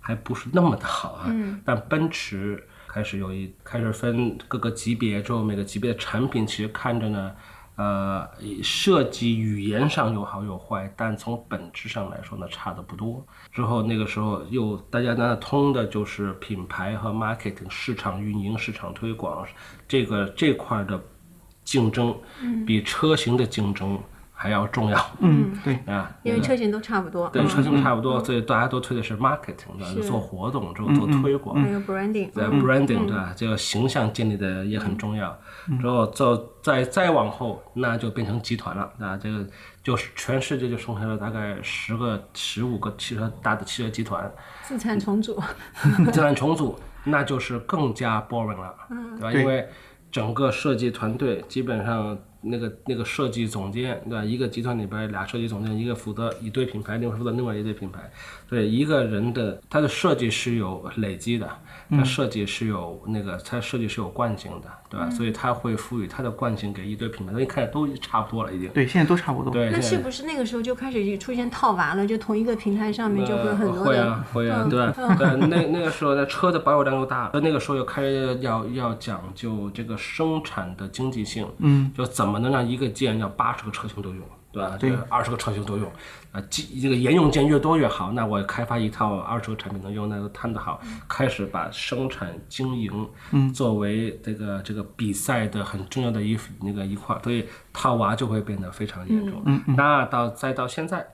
[0.00, 1.30] 还不是那么的好啊。
[1.66, 7.32] 但奔驰开始有一开始分各个级别之后，每个级别的产品其实看着呢，
[7.74, 8.24] 呃，
[8.62, 13.26] 设计语言上有好有坏，但从本质上来说呢，差的不多。
[13.50, 19.44] 之后那个时候又大家呢通的就是品牌和 marketing 市场运营、市场推广
[19.88, 21.02] 这个这块儿的
[21.64, 22.16] 竞争，
[22.64, 24.00] 比车型的竞争
[24.44, 25.06] 还要重要。
[25.20, 29.86] 嗯，对， 啊，因为车型都差不多，对车型差不多，嗯所以大家都推的是 marketing，对吧？
[29.86, 31.56] 是做活动之后做推广。
[31.62, 33.32] 还有 branding，在嗯 branding 对吧？
[33.34, 35.34] 这个形象建立的也很重要。
[35.80, 36.24] 之后再
[36.60, 39.16] 再再往后，那就变成集团了啊！
[39.16, 39.46] 这个
[39.82, 44.30] 就是全世界就剩下了大概十个、十五个汽车大的汽车集团，
[44.62, 45.42] 自产重组，
[46.12, 49.30] 自产重组，那就是更加 boring 了，对吧？
[49.32, 49.66] 对因为
[50.12, 54.24] 整个设计团队基本上那个那个设计总监，对吧？
[54.24, 58.10] 一个集团里边俩设计总监，一个负责一堆品牌，另外负责另外一堆品牌。
[58.48, 61.48] 对一个人的他的设计是有累积的，
[61.90, 65.10] 他设计是有那个他设计是有惯性的，对吧？
[65.10, 68.68] 所以他会赋予他的惯性给一堆品牌，所以看着都差不多了已经。
[68.70, 69.52] 对，现在都差不多。
[69.52, 72.06] 对，那是不是那个时候就开始出现套娃了？
[72.06, 74.92] 就同一个平台上面就会有很多呃会，啊会啊，对吧？
[75.18, 84.76] 对，那那个时候的车的保有量又大，那个时候又开始要要讲究这个生产的经济性，嗯，就怎么能让一个件要八十个车型都用，对吧？
[84.78, 85.90] 对，二十个车型都用，
[86.32, 99.42] 啊，既这个沿用件越多越好，那我开发一套二十个产品能用，那就摊得好，开始把生产经营，嗯，作为这个这个比赛的很重要的一那个一块儿，所以套娃就会变得非常严重。
[99.46, 101.06] 嗯，那到再到现在。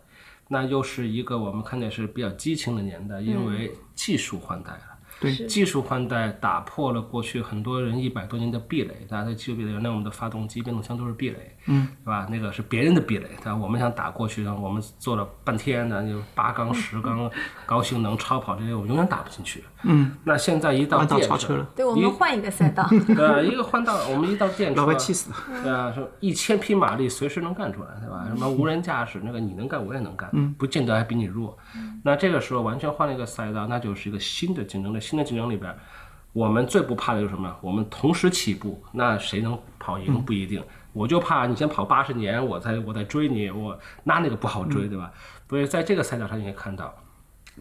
[0.52, 4.89] 那又是一个我们看见是比较激情的年代，因为技术换代了。
[5.20, 12.27] 对技术换代打破了过去很多人一百多年的壁垒，大家对技术壁垒，原来我们的发动机、变速箱都是壁垒，嗯，对吧？
[12.31, 13.59] 那个是别人的壁垒，但？
[13.59, 17.31] 我们想打过去，然后我们做了半天呢，就八缸、十缸、
[17.66, 19.62] 高性能、超跑这些，我们永远打不进去。
[19.83, 25.37] 嗯，那现在一到电超车了，对，我们换一个赛道， 对啊，一个换道，我们一到电车，老外气死了。
[25.62, 28.25] 对啊，说一千匹马力随时能干出来，对吧？
[28.29, 31.57] 什么无人驾驶，那个你能干，我也能干，不见得还比你弱。
[32.03, 34.94] 那这个时候完全换了一个赛道，那就是一个新的竞争。
[34.94, 35.75] 力新的竞争里边，
[36.33, 37.55] 我们最不怕的就是什么？
[37.61, 40.62] 我们同时起步，那谁能跑赢不一定。
[40.92, 45.12] 我就怕你先跑八十年，我再我再追你，我那那个不好追，对吧？
[45.48, 46.94] 所以在这个赛道上你可以看到，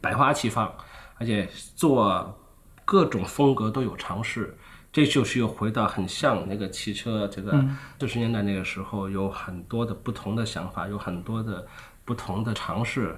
[0.01, 0.73] 百花齐放，
[1.17, 2.39] 而且做
[2.85, 4.57] 各种风格都有尝试。
[4.91, 7.63] 这就是又回到很像那个汽车这个
[7.99, 11.63] 四十年代那个时候，有很多的不同的想法，有很多的
[12.03, 13.15] 不同的尝试，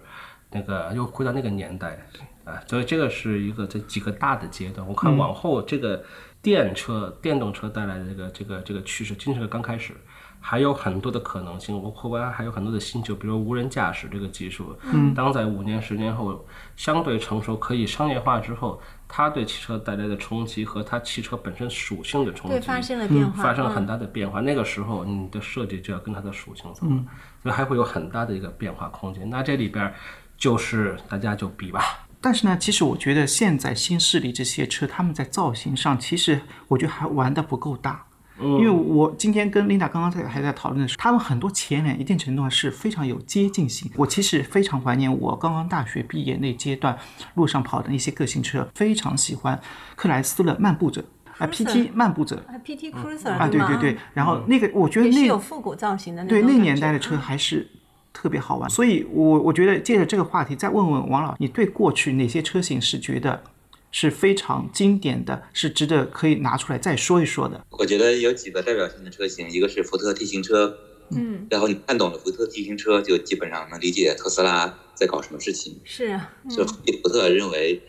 [0.49, 1.97] 那个又回到那个年代
[2.43, 4.85] 啊，所以这个是一个这几个大的阶段。
[4.85, 6.03] 我看往后这个
[6.41, 9.95] 电车、电动车带来的这个这个这个趋势，仅是刚开始。
[10.43, 16.43] 还有很多的可能性，我后边还有很多的新球，比如无人驾驶这个技术，嗯，当在五年、十年后
[16.75, 24.41] 相对成熟、可以商业化之后，它对汽车带来的冲击和它汽车本身属性的冲击，对，发生了变化，发生了很嗯大的变化。
[24.41, 27.05] 那个时候，你的设计就要跟它的属性走了，
[27.43, 29.29] 所以还会有很大的一个变化空间。
[29.29, 29.93] 那这里边儿
[30.37, 31.83] 就是大家就比吧，
[32.21, 38.05] 但是呢，其实我觉得现在新势力这些车，他们在造型上，其实我觉得还玩的不够大。
[38.39, 43.91] 因为我今天跟琳达刚刚在还在讨论的时候，他们很多前脸一定程度上是非常有接近性。
[43.95, 46.97] 我其实非常怀念我刚刚大学毕业那阶段
[47.35, 49.61] 路上跑的那些个性车，非常喜欢
[49.95, 51.05] 克莱斯勒漫步者
[51.37, 52.43] 啊 PT 漫步者。
[52.47, 57.69] 啊，PT Cruiser 啊，对对对，然后那个我觉得那有复古造型的那对那年代的车还是
[58.13, 63.43] 特别好玩，所以我我觉得借着这个话题再问问王老，你对过去哪些车型是觉得
[63.91, 67.65] 是非常经典的，是值得可以拿出来再说一说的？
[67.71, 70.77] 我觉得有几个代表性的车型，一个是福特 T 型车，
[71.09, 75.79] 嗯，然后你看懂了福特 T 型车，就基本上能理解特斯拉在搞什么事情。
[75.83, 77.81] 是啊，就福特认为，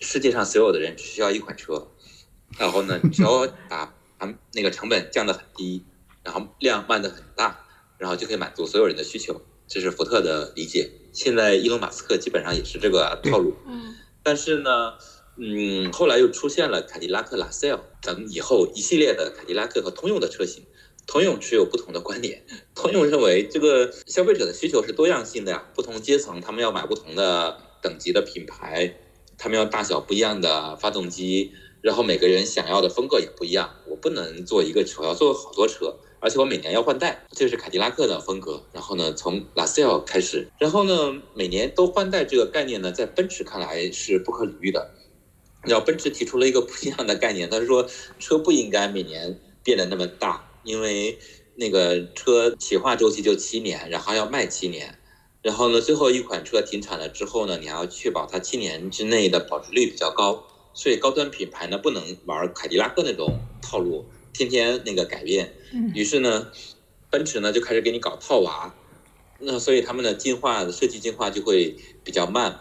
[0.00, 1.88] 世界上所有的人只需要一款车，
[2.58, 5.82] 然后呢，只要把把那个成本降得很低，
[6.22, 7.60] 然后量卖得很大，
[7.98, 10.90] 然后就可以满足所有人的需求，这是福特的理解。
[11.12, 13.54] 现在伊隆马斯克基本上也是这个套路。
[13.66, 14.94] 嗯，但是呢，
[15.36, 20.64] 嗯，后来又出现了凯迪拉克拉 c 尔等以后一系列的凯迪拉克和通用的车型。
[21.06, 28.96] 通用持有不同的观点，通用认为这个消费者的需求是多样性的呀，不同阶层他们要买不同的等级的品牌，
[29.36, 38.62] 他们要大小不一样的发动机，然后每个人想要的风格也不一样，我不能做一个车，我要做好多车，而且我每年要换代，这是凯迪拉克的风格。
[38.72, 44.90] 然后呢，从 La s a l l e 开始，然后呢，每年都换代这个概念呢，在奔驰看来是不可理喻的。
[45.62, 47.86] 然后奔驰提出了一个不一样的概念，他说
[48.18, 51.18] 车不应该每年变得那么大，因为
[51.56, 54.98] 那个车企划周期就七年，然后要卖七年。
[55.42, 60.44] 然后呢，最后一款车停产了之后呢，你还要确保它七年之内的保值率比较高。
[60.72, 65.54] 所以高端品牌呢，不能玩凯迪拉克那种套路，天天那个改变。
[65.94, 66.50] 于是呢，
[67.10, 68.74] 奔驰呢就开始给你搞套娃。
[69.38, 72.60] 那所以他们的进化的设计进化就会比较慢。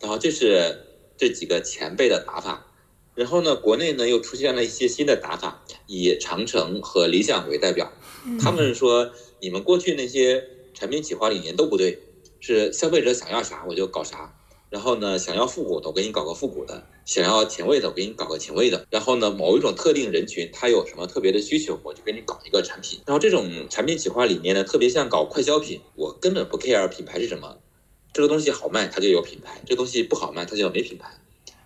[0.00, 2.66] 然后这是这几个前辈的打法。
[3.14, 7.92] 然后呢，国内呢又出现了一些新的打法，以长城和理想为代表。
[8.40, 12.02] 他们说，你们过去那些产品企划理念都不对。
[12.42, 14.34] 是消费者想要啥我就搞啥，
[14.70, 23.00] 然后呢，想要复古的我给你搞个复古的，想要前卫的我给你搞个前卫的，然后呢，某一种特定人群他有什么特别的需求，我就给你搞一个产品。
[23.04, 27.58] 然后这种产品企划理念呢，特别像搞快消品，我根本不 care 品牌是什么，
[28.12, 31.10] 这个东西好卖它就有品牌，这个东西不好卖它就没品牌。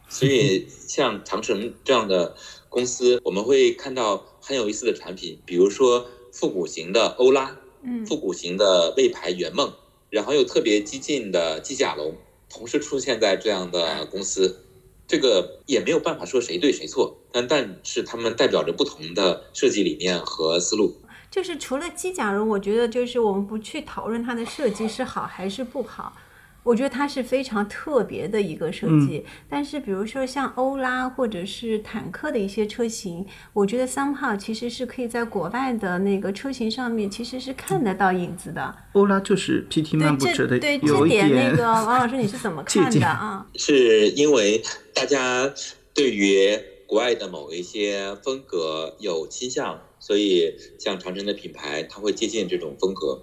[0.08, 2.34] 所以 像长城这样的
[2.70, 9.70] 公司，我们会看到很有意思的产品，比如说复古型的欧拉，嗯，复古型的魏牌圆梦。
[10.10, 12.14] 然后又特别激进的机甲龙
[12.54, 14.64] 同时出现在这样的公司，
[15.08, 20.94] 这个也没有办法说谁对谁错，但但是他们代表着不同的设计理念和思路。
[21.32, 26.16] 就是除了机甲人，我觉得就是我们不去讨论它的设计是好还是不好。
[26.64, 38.74] 我觉得它是非常特别的一个设计，但是比如说像欧拉或者是坦克的一些车型，我觉得 somehow 其实是可以在国外的那个车型上面其实是看得到影子的。
[38.94, 43.46] 欧拉就是 PT 漫步者的，对有一点那点个王老师你是怎么看的啊？
[43.57, 44.62] 是因为
[44.94, 45.53] 大家
[45.92, 53.22] 对于国外的某一些风格有倾向，所以像长城的品牌，它会接近这种风格，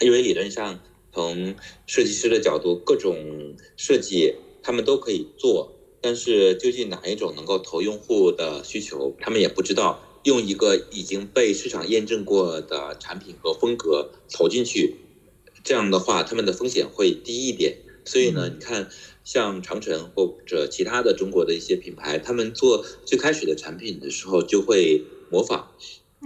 [0.00, 0.78] 因为理论上。
[1.12, 1.54] 从
[1.86, 10.04] 设计师的角度，各种设计他们都可以做，但是究竟哪一种能够投用户的需求，他们也不知道。
[10.24, 14.96] 用一个已经被市场验证过的产品和风格投进去，
[15.64, 17.78] 这样的话他们的风险会低一点。
[18.04, 18.90] 所以呢，你看
[19.24, 25.68] 像长城或者其他的中国的一些品牌，他们做最开始的产品的时候就会模仿，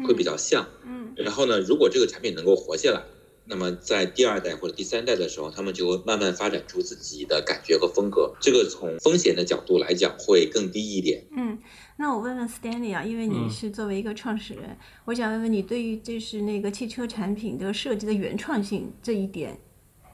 [0.07, 0.69] 会比较像。
[0.85, 1.13] 嗯。
[1.17, 3.05] 然后呢，如果这个产品能够活下来。
[3.45, 8.33] 那么在第二代或者第三代的时候，他们就会慢慢发展出自己的感觉和风格。
[8.41, 11.25] 这个从风险的角度来讲会更低一点。
[11.37, 11.59] 嗯，
[11.97, 19.59] 那我问问 Stanley 啊，因为你是作为一个创始人，我想问问你，对于就是那个汽车产品的设计的原创性这一点，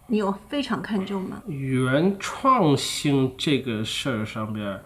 [0.07, 1.43] 你有非常看重吗？
[1.47, 4.81] 原创性这个事儿上边，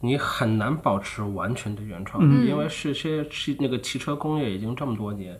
[0.00, 5.38] 你很难保持完全的原创，因为是些汽那个汽车工业已经这么多年，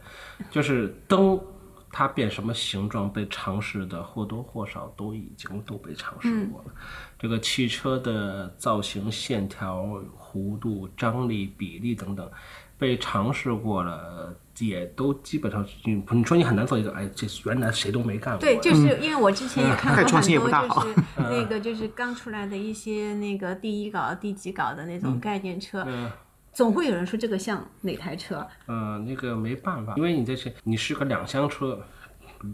[0.48, 1.38] 就是灯。
[1.98, 6.70] 它变什么形状被尝试的或多或少都已经都被尝试过了。
[7.18, 9.82] 这个汽车的造型、线条、
[10.14, 12.30] 弧度、张力、比例等等，
[12.76, 18.40] 被尝试过了，也都基本上你你说你很难做一个，哎，这原来谁都没干过。
[18.42, 25.82] 对，就是因为我之前也看过很多，就是 那个就是刚出来的一些那个第一稿、第几稿的那种概念车。
[26.56, 28.46] 总会有人说这个像哪台车？
[28.66, 31.78] 嗯，那个没办法，因为你这是你是个两厢车，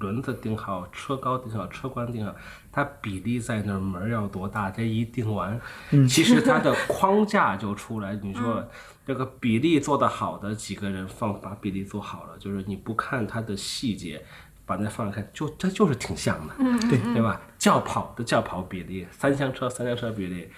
[0.00, 2.34] 轮子定好，车高定好，车宽定好，
[2.72, 4.72] 它比例在那儿，门要多大？
[4.72, 5.60] 这一定完，
[6.08, 8.18] 其实它的框架就出来。
[8.20, 8.68] 你说
[9.06, 14.20] 这个比例做得好的几个人放把比例做好了，就是你不看它的细节，
[14.66, 16.54] 把那放开，就它就是挺像的，
[16.90, 17.40] 对对吧？
[17.56, 20.50] 轿跑的轿跑比例，三厢车三厢车比例。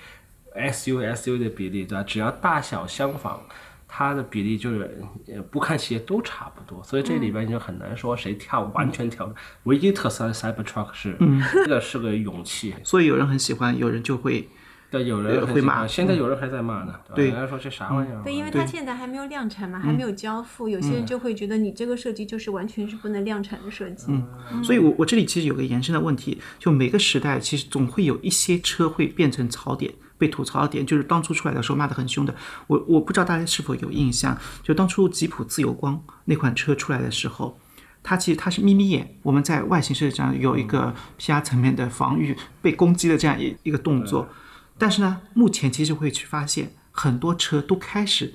[0.55, 2.03] S U S U 的比例对吧？
[2.03, 3.41] 只要大小相仿，
[3.87, 5.05] 它的比例就是
[5.51, 6.83] 不看细节都差不多。
[6.83, 9.33] 所以这里边你就很难说谁跳完全跳。
[9.65, 11.17] 唯一特色的 Cybertruck 是，
[11.53, 12.75] 这个是个勇气。
[12.83, 14.49] 所以有人很喜欢，有人就会。
[14.91, 16.95] 对，有人会骂，现在有人还在骂呢。
[17.17, 18.23] 对，人家说这啥玩意儿？
[18.23, 24.07] 对，因为它现在还没有量产嘛，还没有交付，有些人就会觉得你这个设计就是完全是不能量产的设计。
[24.09, 32.35] 嗯，所以我我这里其实有个延伸的问题，就每个时代其实总会有一些车会变成槽点，被吐槽的点，就是当初出来的时候骂得很凶的。
[32.67, 37.59] 我我不知道大家是否有印象，就当初吉普自由光那款车出来的时候，
[38.03, 44.29] 它其实它是眯眯眼，我们在外形设计上有一个 PR 层面的防御被攻击的这样一一个动作。
[44.77, 48.35] 但是呢，目前其实会去发现很多车都开始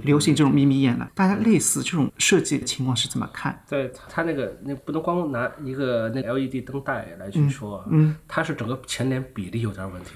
[0.00, 1.10] 流行这种眯眯眼了。
[1.14, 3.62] 大家类似这种设计的情况是怎么看？
[3.68, 10.10] 对它那个，那不能光拿一个那 LED 灯带来去说，嗯，它是整个前脸比例有点问题。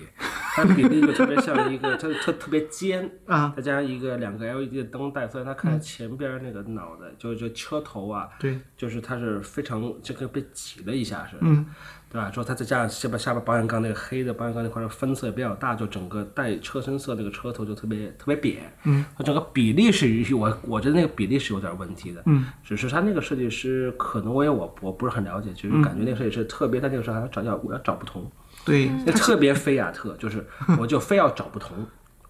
[0.54, 11.64] 它比例就特别像一个，它 特特别尖啊，再加上一个两个 LED 的灯带，所以它看前边那个脑袋，就就车头啊，对，就是它是非常就跟被挤了一下似的，嗯，
[12.12, 12.30] 对吧？
[12.30, 28.30] 说它再加上下边下边保险杠那个黑的保险杠那块儿分色也比较大，就整个带车身色那个车头就特别特别扁，嗯，它整个比例是我我觉得那个比例是有点问题的，嗯，只是他那个设计师可能我也我我不是很了解，就是感觉那个设计师特别在那个时候还要找要我要找不同。
[28.64, 30.46] 对，那特别菲亚特，就是
[30.78, 31.74] 我就非要找不同，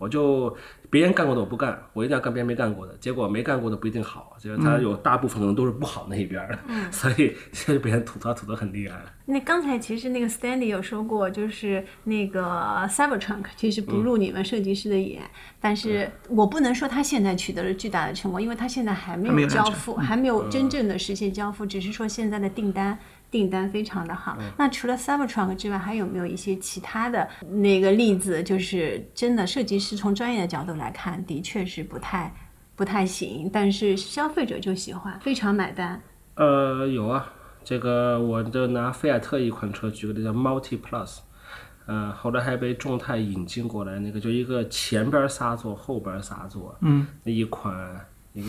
[0.03, 0.55] 我就
[0.91, 6.59] 别人干过的我不干，我一定要干别人没干过的，结果没干过的不一定好，就是他有大部分可能都是不好那一边儿的，
[6.91, 9.01] 所以现在被人吐槽吐得很厉害。
[9.27, 15.23] 那刚才其实那个 Stanley 有说过，就是那个 Cybertruck 其实不入你们设计师的眼，
[15.61, 22.99] 但是我不能说他现在取得了巨大的成功，因为他现在还没有交付，还没有真正的实现交付，只是说现在的订单。
[23.33, 24.37] 订单非常的好。
[24.57, 28.41] 那除了 Cybertruck 之外，还有没有一些其他的那个例子？
[28.43, 32.33] 就是真的设计师从专业的角度来看，的确是不太
[32.77, 36.01] 不太行，但是消费者就喜欢，非常买单。
[36.35, 37.33] 呃，有啊，
[37.65, 41.19] 这个我就拿菲亚特一款车举个例，叫 Multi Plus，
[41.87, 47.75] 呃，后来还被众泰引进过来，那个就一个前边仨座，后边仨座，嗯，那一款
[48.33, 48.49] 一个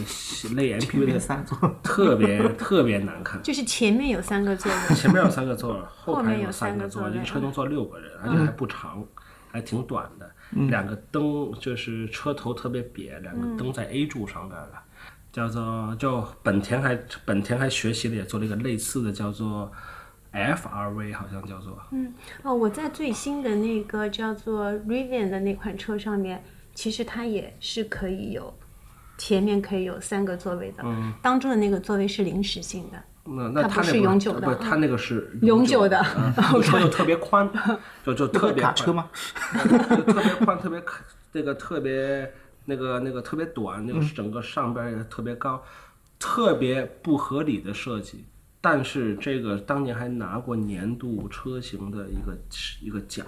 [0.55, 3.41] 类 MPV 的三座，特别特别难看。
[3.43, 9.05] 就是前面有三个座位，前面有三个座， 后面有三个座位一个车能坐六个人，而且还不长，
[9.51, 10.31] 还挺短的。
[10.69, 14.73] 两个灯就是车头特别瘪，两个灯在 A 柱上边的，
[15.31, 19.71] 叫做就本田还本田还学习了，也做了一个类似的，叫做
[20.31, 21.77] FRV，好像叫做。
[21.91, 22.13] 嗯
[22.43, 28.53] 哦，我在最新的那个叫做 Rivian 的那款车上面，其实它也是可以有
[29.17, 30.83] 前面可以有三个座位的，
[31.21, 33.03] 当中的那个座位是临时性的。
[33.25, 37.49] 那那它不是他那个永久的不，他那个是永久的 嗯那车就特别宽，
[38.05, 39.09] 就就特别宽卡车吗？
[39.63, 40.99] 就 特别宽，特别卡，
[41.31, 42.29] 那个特别
[42.65, 45.63] 那个那个特别短，那个整个上边也特别高，
[46.19, 48.25] 特别不合理的设计。
[48.59, 52.37] 但是这个当年还拿过年度车型的一个
[52.81, 53.25] 一个奖，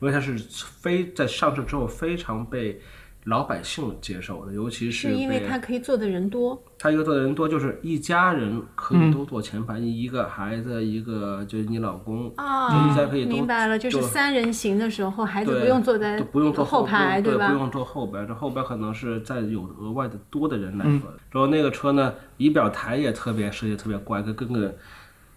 [0.00, 0.38] 因为它是
[0.80, 2.80] 非在上市之后非常被
[3.28, 17.48] 老百姓接受的，尤其是是因为被它可以坐的人多，他一个坐的人多，就是一家人可以都坐前排，一个孩子，一个就是你老公，啊就一家可以都明白了，就是三人行的时候，孩子，不用坐在不用坐后排，对吧？
[17.48, 21.18] 对不用坐后边，这后边可能是再有额外的多的人来坐的。
[21.30, 24.74] 然后那个车呢，仪表台也特别设计特别怪，跟跟个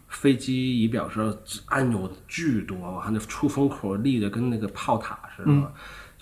[0.07, 1.33] 飞机仪表上
[1.65, 5.71] 按钮巨多，我看那出风口立的跟那个炮塔似的。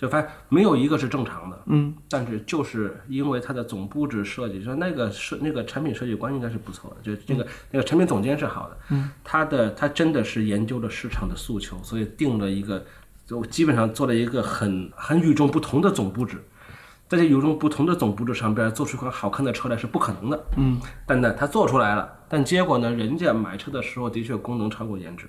[0.00, 12.82] 就发现没有一个是正常的，嗯，但是就是因为它的总布置设计，说那个设那个产品设计官应该是不错的，就那个那个产品总监是好的，嗯，他的他真的是研究了市场的诉求，所以定了一个，
[13.26, 16.42] 就基本上做了一个很很与众不同的总布置，
[17.06, 25.28] 在这与众不同的总布置上边做出一款好看的车来是不可能的，嗯，但呢他做出来了，但结果呢，人家买车的时候的确功能超过颜值。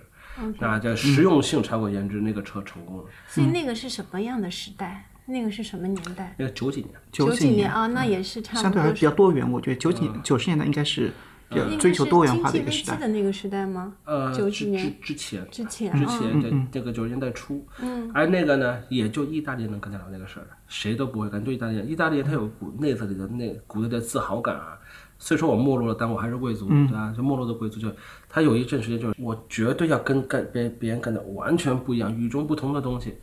[0.59, 3.03] 啊，叫实用性超过颜值，那个车成功了。
[3.27, 5.07] 所以那个是什么样的时代？
[5.25, 6.33] 那个是什么年代？
[6.37, 9.49] 那个九几年，九几年啊，那也是差不多相对还比较多元。
[9.49, 11.11] 我觉得九几九十年代应该是
[11.47, 12.97] 比较追求多元化的一个时代。
[12.97, 13.93] 的那个时代吗？
[14.03, 21.41] 呃，九几年之之前，之前之啊前的这个九十年代初，嗯，而那个呢，也就意大利能干得了那个事儿，谁都不会干。
[21.45, 24.77] 就意大利人，意大利人他有股内在里的那骨子的自豪感啊。
[25.23, 27.13] 虽说我没落了，但我还是贵族，对吧？
[27.15, 27.87] 就没落的贵族，就
[28.27, 33.15] 他有一阵时间就是我绝对要跟干别别人干的完全不一样、与众不同的东西，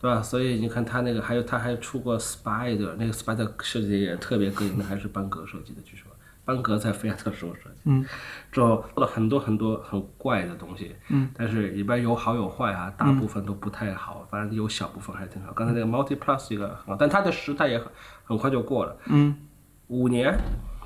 [0.00, 0.20] 对吧？
[0.20, 6.10] 所以你看他那个，还有他还出过 Spider，那个 Spider 设计的也特别膈应，那还是班格设计的，据说
[6.44, 8.04] 班格在菲亚特时候设计，嗯，
[8.50, 15.52] 之后做了很多很多很怪的东西，嗯，但是里边有好有坏啊，大部分都不太好，反正有小部分还挺好。
[15.52, 17.86] 刚才那个 Multi Plus 一个很好，但它的时代也很
[18.24, 19.36] 很快就过了，嗯，
[19.86, 20.36] 五年。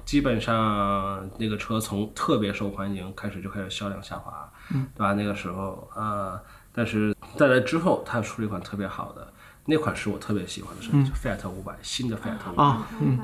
[0.05, 5.15] 基本上那个车从特别受欢迎开始就开始销量下滑，嗯，对吧？
[5.15, 6.41] 那个时候，呃，
[6.73, 9.33] 但是在来之后，它出了一款特别好的，
[9.67, 12.57] 那款是我特别喜欢的车，就菲亚特五百，新的菲亚特五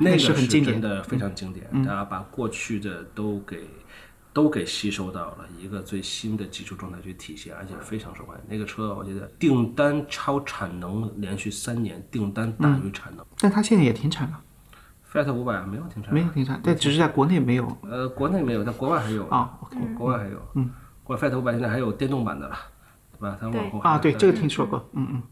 [0.01, 3.69] 那个是很经典真的非常经典，大家把过去的都给
[4.33, 8.45] 都给吸收到了一个最新的技术状态去体现，而且非常受欢迎。
[8.49, 13.25] 那个车我觉得订单超产能，连续三年订单大于产能。
[13.39, 14.41] 但它现在也停产了，
[15.17, 17.67] 菲亚特五百没有停产，没有停产，但只是在国内没有。
[17.89, 20.71] 呃，国内没有，但国外还有啊，OK 国外还有，嗯，
[21.03, 22.55] 国外 Fiat 五百现在还有电动版的了，
[23.19, 23.39] 对吧？
[23.41, 25.23] 它往后啊，对，这个听说过，嗯嗯。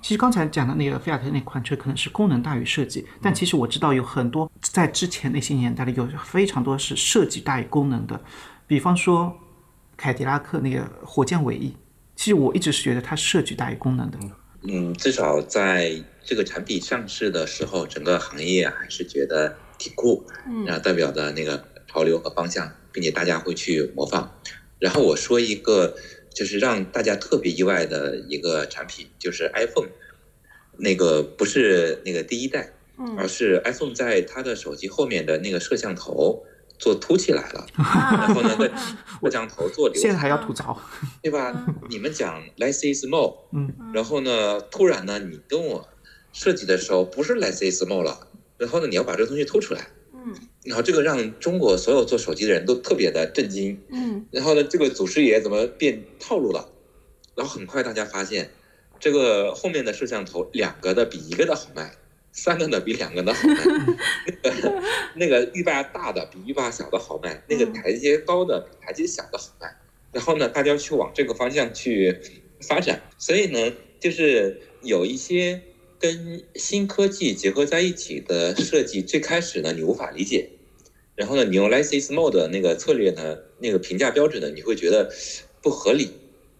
[0.00, 8.18] 其实刚才讲的那个菲亚特那款车可能是功能大于设计，但其实我知道有很多在之前那些年代里有非常多是设计大于功能的，
[8.66, 9.30] 比方说
[9.94, 11.76] 凯迪拉克那个火箭尾翼，
[12.16, 14.18] 其实我一直是觉得它设计大于功能的。
[14.22, 14.30] 嗯，
[14.98, 20.64] 至少在这个产品上市的时候，整个行业还是觉得挺酷，嗯。
[20.64, 24.40] 然后代表的那个潮流和方向，并且大家会去模仿。
[24.78, 25.96] 然后我说一个，
[26.34, 29.88] 就是让大家特别意外的一个产品，就是 iPhone，
[30.78, 32.72] 那个不是那个第一代，
[33.18, 36.44] 而嗯是 iPhone 在它的手机后面的那个摄像头
[36.84, 38.68] 做凸起来了，啊 然后呢，在
[39.22, 40.78] 摄像头做流现在还要吐槽，
[41.22, 41.66] 对吧？
[41.88, 45.88] 你们讲 less is more，嗯，然后呢，突然呢，你跟我
[46.34, 48.28] 设计的时候不是 less is more 了，
[48.58, 50.34] 然后呢，你要把这个东西凸出来，嗯。
[50.64, 54.26] 然后这个让中国所有做手机的人都特别的震惊，嗯。
[54.30, 56.68] 然后呢，这个祖师爷怎么变套路了？
[57.34, 58.50] 然后很快大家发现，
[59.00, 61.94] 这个后面的摄像头两个的比一个的好卖，
[62.36, 63.64] 三个呢比两个呢好卖，
[64.42, 64.82] 那个
[65.14, 69.74] 那个浴霸大的比浴霸小的好卖，那个台阶高的比台阶小的好卖。
[70.12, 72.20] 然后呢，大家去往这个方向去
[72.60, 75.62] 发展，所以呢，就是有一些
[75.98, 80.50] 跟新科技结合在一起的设计，最开始呢你无法理解，
[81.14, 85.12] 然后呢，你用 less is more 的那个策略呢，那个评价标准呢，你会觉得
[85.62, 86.10] 不合理。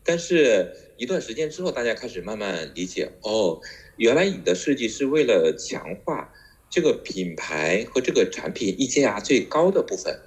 [0.04, 3.60] 但是一段时间之后，大家开始慢慢理解，哦，
[3.96, 6.32] 原来你的设计是为了强化
[6.68, 10.20] 这个品牌和这个产品溢价最高的部分。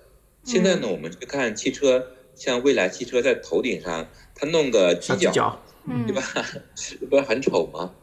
[0.43, 5.61] 现在呢，我们去看汽车，像蔚来汽车在头顶上，它弄个犄角，
[6.05, 6.23] 对吧？
[7.09, 7.93] 不是很丑吗？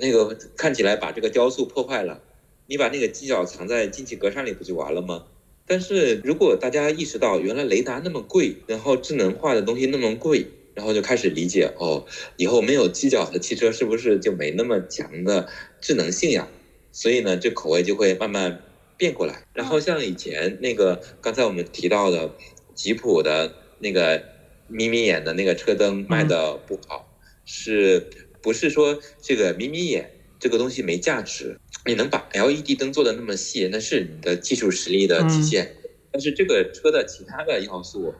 [0.00, 2.20] 那个看起来把这个雕塑破坏了，
[2.66, 5.24] 你把那个犄角藏在进气格栅里不就完了吗？
[5.66, 12.06] 但是如果大家意识到原来雷达那么贵，然后智能化的东西那么贵，然后就开始理解哦，
[12.36, 15.48] 以后没有犄角的汽车是不是就没那么强的
[15.80, 16.48] 智能性呀？
[16.92, 18.62] 所以呢，这口味就会慢慢
[18.96, 19.46] 变过来。
[19.54, 22.34] 然后像以前那个刚才我们提到的
[22.74, 24.22] 吉普的那个
[24.68, 28.08] 眯眯眼的那个车灯卖的不好，是
[28.40, 31.58] 不是说这个眯眯眼这个东西没价值？
[31.86, 35.76] 你能把 LED 灯做的那么细，那是你的技术实力的体现。
[36.12, 38.14] 但是这个车的其他的要素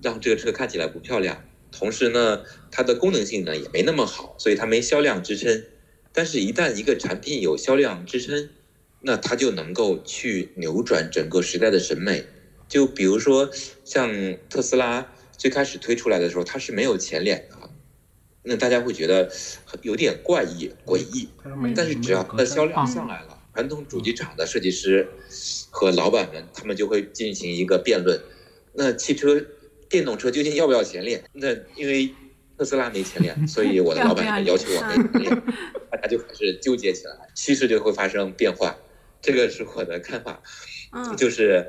[0.00, 1.44] 让这个车看起来不漂亮，
[1.76, 5.64] 同时呢，它的功能性呢也没那么好，所以它没销量支撑。
[6.12, 8.48] 但是，一旦一个产品有销量支撑，
[9.00, 12.24] 那它就能够去扭转整个时代的审美。
[12.68, 13.50] 就比如说，
[13.84, 14.10] 像
[14.48, 17.70] 特斯拉最开始推出来的时候，它是没有前脸的，
[18.44, 19.30] 那大家会觉得
[19.82, 21.28] 有点怪异、诡异。
[21.74, 25.08] 但是只要它的销量上来了，传统主机厂的设计师
[25.70, 28.20] 和老板们，他们就会进行一个辩论。
[28.72, 29.44] 那汽车、
[29.94, 31.22] 电动车究竟要不要前脸？
[31.34, 32.12] 那因为
[32.58, 35.42] 特斯拉没前脸， 所以我的老板也要求我没前脸，
[35.88, 38.76] 大家就开始纠结起来，趋势就会发生变化。
[39.22, 40.42] 这个是我的看法，
[40.90, 41.64] 嗯就是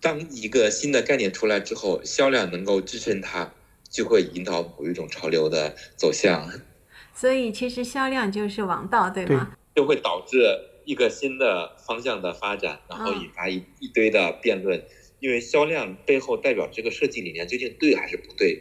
[0.00, 3.52] 当一个新的概念出来之后，销量能够支撑它，
[3.90, 6.50] 就会引导某一种潮流的走向。
[7.14, 9.52] 所以其实销量就是王道，对吗？
[9.74, 10.42] 就会导致
[10.86, 14.82] 一个新的方向的发展，然后嗯引发一一堆的辩论。
[15.20, 18.60] 因为销量背后代表这个设计理念究竟对还是不对，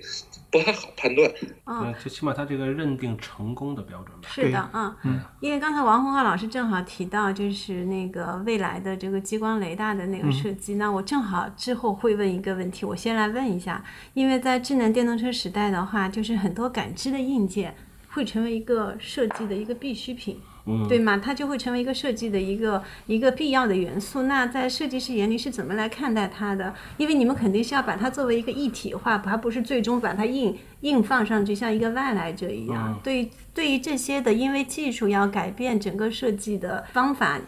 [0.52, 1.32] 不太好判断。
[1.66, 4.28] 嗯嗯，，最起码它这个认定成功的标准吧。
[4.30, 13.84] 是的，嗯，嗯因为刚才王洪浩老师正好提到，就是那个未来的这个激光雷达的那个设计，那我正好之后会问一个问题，我先来问一下，
[14.14, 17.76] 因为在智能电动车时代的话，就是很多感知的硬件
[18.10, 20.40] 会成为一个设计的一个必需品。
[20.66, 21.18] 嗯，对吗？
[21.18, 24.24] 它就会成为一个设计的一个一个必要的元素。
[24.24, 26.74] 那在设计师眼里是怎么来看待它的？
[26.98, 32.94] 因为你们肯定是要把它作为一个一体化，而不是最终把它硬硬放上去，像一个外来者一样。
[32.94, 37.40] 嗯对于对于这些的，因为技术要改变整个设计的方法，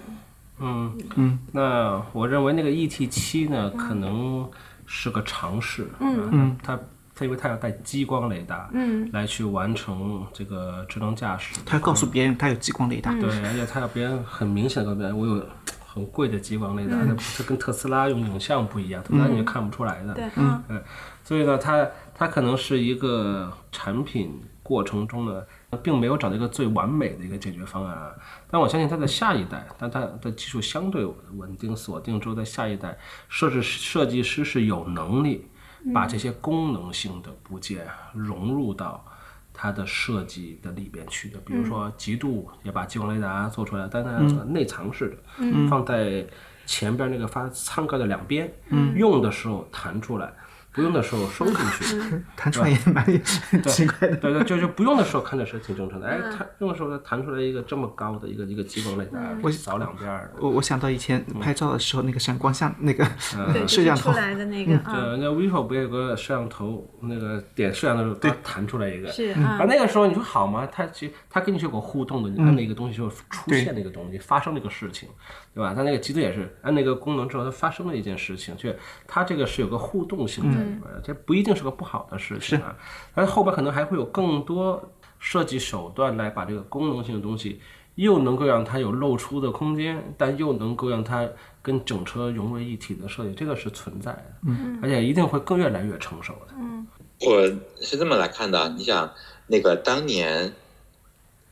[0.60, 4.50] 嗯嗯，那我认为那个 ET 七呢，可能
[4.86, 5.88] 是个尝试。
[6.00, 6.78] 嗯嗯，它
[7.14, 11.60] 它因为它要带激光雷达，嗯，来去完成这个智能驾驶。
[11.66, 15.46] 他要告诉别人他有激光雷达，对，而且它要别人很明显的告诉别人，我有
[15.86, 20.14] 很贵的激光雷达，它它跟特斯拉用影像不一样，特斯拉你是看不出来的。
[20.14, 20.64] 对，嗯
[21.24, 25.44] 所以呢，它它可能是一个产品过程中呢，
[25.84, 28.12] 并没有找到一个最完美的一个解决方案啊。
[28.50, 31.06] 但我相信它的下一代，但它的技术相对
[31.36, 32.98] 稳定锁定之后，在下一代，
[33.30, 35.48] 设置设计师是有能力
[35.94, 39.06] 把这些功能性的部件融入到。
[39.54, 44.12] 它的设计的里边去的，比如说极度也把激光雷达做出来，但它
[44.46, 45.18] 内藏式的，
[45.70, 46.26] 放在
[46.66, 48.52] 前边那个发舱盖的两边，
[48.96, 50.34] 用的时候弹出来。
[50.74, 52.24] 不用的时候收进去。
[52.36, 53.06] 弹出来也蛮
[53.64, 54.16] 奇怪的。
[54.18, 59.20] 对对，就就不用的时候看着是挺正常的，哎，它用的时候它弹出来一个这么高的一个一个激光雷达，
[59.52, 60.34] 扫两边儿。
[60.40, 63.06] 我我想到以前拍照的时候，那个闪光像那个
[63.54, 69.12] 对，摄像头出，来的那个啊，对，那 vivo 不也有个摄像头，那个点摄像的时候，它弹出来一个。
[69.12, 70.68] 是啊，啊，那个时候你说好吗？
[70.72, 75.10] 它其实它跟你是有个互动的，你按那个东西就出现那个东西，发生那个事情，
[75.54, 75.74] 对吧？
[75.76, 78.70] 它那个机子也是按那个功能之后，它发生了一件事情，就
[79.06, 80.61] 它这个是有个互动性在
[81.04, 82.76] 这不一定是个不好的事情啊。
[83.16, 84.82] 但是后边可能还会有更多
[85.20, 87.60] 设计手段来把这个功能性的东西，
[87.96, 91.28] 又能够让它有露出的空间，但又能够让它
[91.62, 96.54] 跟整车融为一体的设计，这个是存在的，嗯，而且一定会更越来越成熟的。
[96.58, 96.88] 嗯
[97.24, 97.48] 我
[97.80, 99.12] 是这么来看的，你想
[99.46, 100.54] 那个当年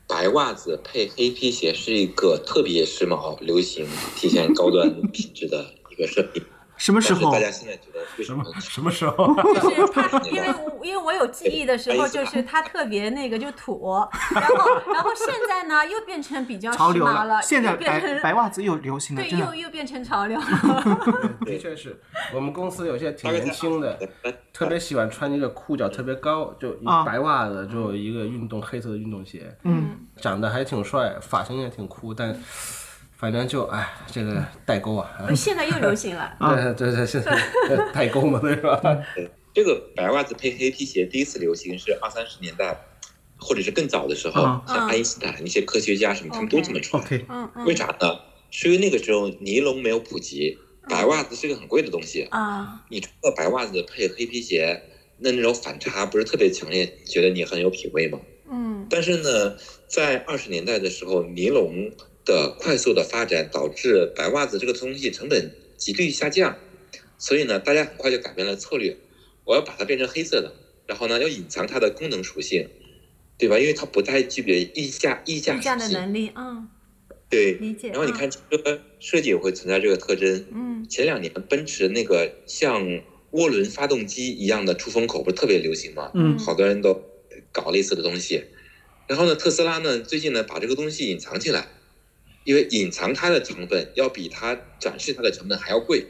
[0.07, 3.85] 白袜子配黑皮鞋是一个特别时髦、流行、
[4.15, 6.41] 体现高端品质的一个设计。
[6.79, 7.39] 什么时候大？
[7.39, 8.43] 家现在觉得为什么？
[8.59, 9.35] 什么时候？
[9.53, 13.95] 就是他，因为我因为我有记忆的时候，就是他特别那个就土，
[14.33, 19.53] 然后然后现在呢又变成比较时潮流髦了，现在变成白白袜子又流行了，对又。
[19.59, 20.45] 又变成潮流了。
[21.45, 21.99] 的确是
[22.33, 23.99] 我们公司有些挺年轻的，
[24.53, 26.71] 特别喜欢穿一个裤脚特别高，就
[27.05, 32.33] 白袜子，就一个运动黑色的运动鞋，嗯，长得还挺帅，发型也挺酷，但
[33.19, 37.37] 反正就哎，这个代沟啊， 啊现在又流行了， 对对对，现在
[37.93, 38.81] 代沟嘛，对吧？
[39.53, 42.79] 这个白袜子配黑皮鞋第一次流行是二三十年代，
[43.37, 47.01] 或者是更早的时候，嗯像爱因斯坦那些科学家什么，他们都这么穿。
[47.03, 48.19] OK，嗯嗯为啥呢？
[48.51, 50.57] 是因为那个时候尼龙没有普及，
[50.87, 52.23] 白袜子是个很贵的东西。
[52.31, 54.81] 啊，你穿个白袜子配黑皮鞋，
[55.17, 58.19] 那那种反差不是特别强烈，觉得你很有品味吗？
[58.51, 59.55] 嗯但是呢，
[59.87, 61.91] 在二十年代的时候，尼龙
[62.29, 66.55] 的快速的发展导致白袜子这个东西成本急剧下降，
[67.17, 68.95] 所以呢，大家很快就改变了策略，
[69.45, 70.53] 我要把它变成黑色的，
[70.85, 72.69] 然后呢，要隐藏它的功能属性，
[73.39, 73.57] 对吧？
[73.57, 76.67] 因为它不太具备溢价溢价的能力，嗯，
[77.29, 77.53] 对。
[77.53, 77.89] 理解。
[77.89, 82.85] 嗯然后你看汽车设计也会存在这个特征，嗯，前两年奔驰那个像
[83.31, 86.11] 涡轮发动机一样的出风口不是特别流行吗？
[86.13, 87.01] 嗯好多人都
[87.51, 88.43] 搞类似的东西。
[89.07, 91.67] 然后呢，特斯拉呢最近呢把这个东西隐藏起来，
[92.49, 96.07] 因为隐藏它的成本要比它展示它的成本还要贵。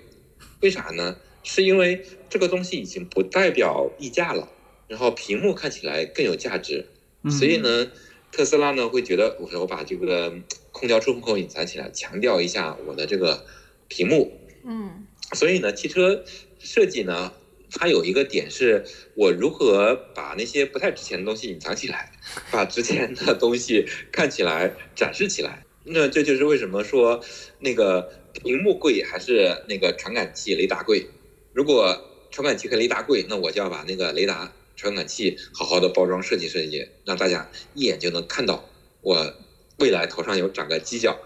[0.61, 1.17] 为啥呢？
[1.43, 4.49] 是因为这个东西已经不代表溢价了，
[4.87, 6.85] 然后屏幕看起来更有价值，
[7.23, 7.91] 嗯所以呢，
[8.31, 10.33] 特斯拉呢会觉得我说我把这个
[10.71, 13.45] 空调出风口隐藏起来，强调一下我的这个
[13.89, 14.31] 屏幕，
[14.63, 16.23] 嗯所以呢，汽车
[16.57, 17.33] 设计呢，
[17.69, 18.85] 它有一个点是，
[19.15, 22.13] 我如何把那些不太值钱的东西隐藏起来，
[22.49, 25.65] 把值钱的东西看起来展示起来。
[25.91, 27.19] 那这就是为什么说
[27.59, 31.07] 那个屏幕贵还是那个传感器雷达贵。
[31.51, 38.69] 如果传感器和雷达贵，那我就要把那个雷达传感器好好的包装设计设计，让大家一眼就能看到
[39.01, 39.33] 我
[39.79, 41.19] 未来头上有长个犄角，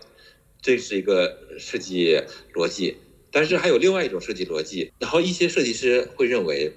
[0.61, 2.21] 这是一个设计
[2.53, 2.95] 逻辑。
[3.31, 6.71] 但是还有另外一种设计逻辑，然后一些设计师会认为，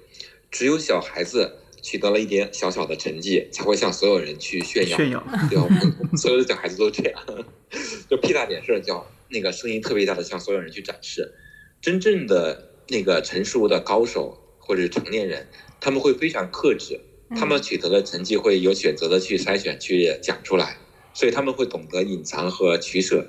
[0.51, 5.63] 只有小孩子取得了一点小小的成绩，才会向所有人去炫耀，炫耀， 对吧？
[5.63, 5.69] 我
[6.03, 7.23] 们所有的小孩子都这样，
[8.09, 11.33] 就屁大点事儿叫那个声音特别大的向所有人去展示。
[11.81, 15.47] 真正的那个成熟的高手或者是成年人，
[15.79, 16.99] 他们会非常克制，
[17.37, 20.75] 他们取得的成绩会有选择的去筛选去讲出来，
[21.13, 23.25] 所以他们会懂得隐藏和取舍。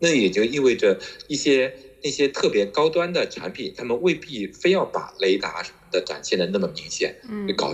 [0.00, 7.72] 那也就意味着一些那些特别高端的产品，他们未必非要把雷达什么的展现的那么明显，嗯搞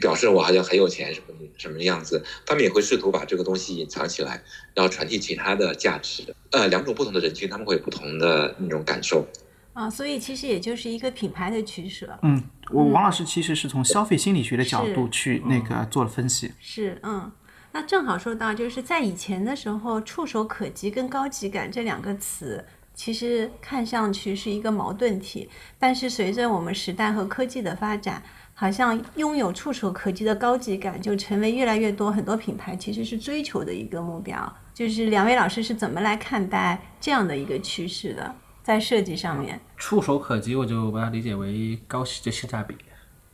[0.00, 4.42] 表示我好像很有钱什么什么样子，他们也会试图把这个东西隐藏起来，
[4.74, 6.22] 然后传递其他的价值。
[6.52, 9.26] 呃，两种不同的人群，他们会有不同的那种感受。
[9.72, 12.18] 啊，所以其实也就是一个品牌的取舍。
[12.22, 16.52] 嗯，我王老师其实是从消费心理学的角度去那个做了分析。
[16.60, 17.32] 是，嗯，
[17.72, 22.64] 那正好说到，就是在以前的时候，触手可及跟高级感这两个词，
[22.96, 28.20] 其实看上去是一个矛盾体，但是随着我们时代和科技的发展，
[28.54, 34.56] 好像拥有触手可及的高级感，就成为越来越多很多品牌其实是追求的一个目标。
[34.72, 39.60] 就是两位老师是怎么来看待这样的一个趋势的，在设计上面？
[39.76, 42.74] 触手可及，我就把它理解为高就性价比，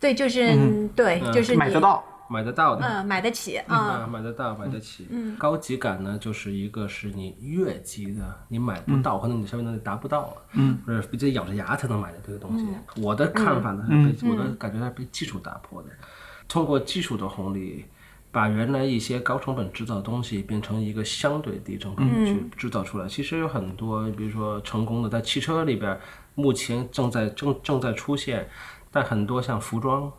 [0.01, 2.87] 对，就是、对，就是你买得，到，买得到的。
[2.87, 4.11] 嗯，买得起，啊，嗯。
[4.11, 5.07] 买得到，买得起。
[5.11, 12.67] 嗯，高级感呢，就是一个是你越级的，你买不到，可能你消费能力达不到，嗯，或者必须得咬着牙才能买的这个东西。
[13.01, 15.91] 我的看法呢，被我的感觉它是被技术打破的，
[16.49, 17.85] 通过技术的红利。
[18.35, 26.01] 把原来一些高成本制造的东西变成一个相对低成本去制造出来，其实有很多，比如说成功的在汽车里边，
[26.35, 28.49] 目前正在正正在出现，
[28.91, 30.11] 但很多像服装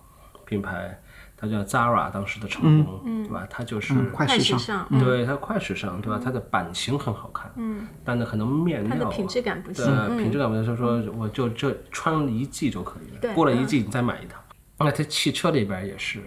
[0.46, 1.02] 品牌，
[1.44, 3.46] 它叫 Zara 当时的成功，对吧？
[3.50, 6.18] 它就是、嗯，快快时尚，对它快时尚，对吧？
[6.24, 9.86] 它的版型很好看，嗯，但呢可能面料它的品质感不行
[10.18, 14.40] 品质感不行，就是说我就这穿一季就可以了，过了一季你再买一套。
[14.78, 16.22] 那在汽车里边也是，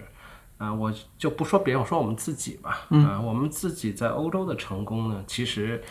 [0.59, 5.83] 啊，我就不说别人，我说我们自己吧，啊，我们自己在欧洲的成功呢，其实。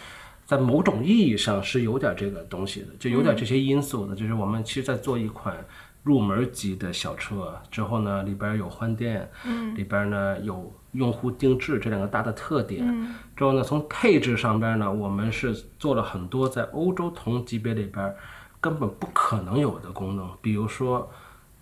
[0.48, 4.16] 在某种意义上是有点这个东西的，就有点这些因素的。
[4.16, 5.58] 就是我们其实，在做一款
[6.06, 9.30] 入门级的小车之后呢，里边有换电，
[9.76, 12.88] 里边呢有用户定制这两个大的特点。
[13.36, 18.16] 之后呢，从配置上边呢，我们是做了很多在欧洲同级别里边
[18.62, 21.12] 根本不可能有的功能，比如说。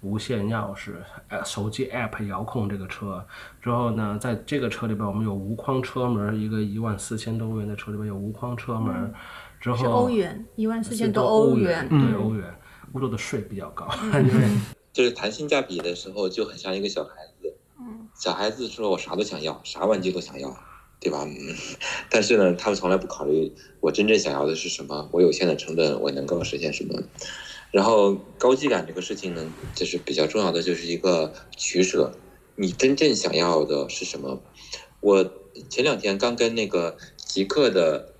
[0.05, 0.95] 无线钥匙，
[1.29, 3.25] 呃，手机 app 遥控这个车，
[3.61, 9.13] 之后呢，在这个车里边，我们有无框车门，一个一万四千多欧元的车里边有无框车门，
[9.61, 12.53] 之后是欧元，一万四千多欧欧元，对欧元，
[12.93, 14.49] 欧洲的税比较高，对，
[14.93, 17.09] 就是谈性价比的时候，就很像一个小孩
[17.41, 17.55] 子。
[18.15, 20.55] 小孩子说我啥都想要，啥玩具都想要，
[20.99, 21.25] 对吧？
[21.27, 21.35] 嗯，
[22.09, 27.01] 但是呢，他们从来不考虑我真正想要的是什么，我有限的成本我能够实现什么。
[27.71, 32.13] 然后高级感这个事情呢，就是比较重要的，就是一个取舍。
[32.55, 34.39] 你真正想要的是什么？
[35.01, 35.27] 我
[35.69, 38.13] 前两天刚跟那个极客的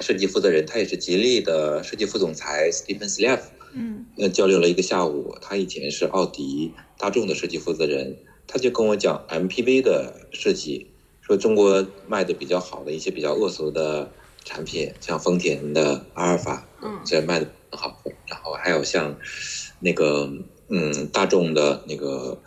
[0.00, 3.40] 设计负责人，他也是吉利的设计副总裁 Stephen Slav，
[3.74, 5.36] 嗯那，交流了一个下午。
[5.40, 8.16] 他以前是奥迪、大众的设计负责人，
[8.46, 10.86] 他就跟我讲 MPV 的设计，
[11.20, 14.10] 说中国卖的比较好的一些比较恶俗的
[14.44, 18.02] 产品，像丰田的阿尔法，嗯这卖的很好。
[18.26, 19.16] 然后还有像
[19.80, 20.30] 那个
[20.68, 22.40] 嗯大众的那个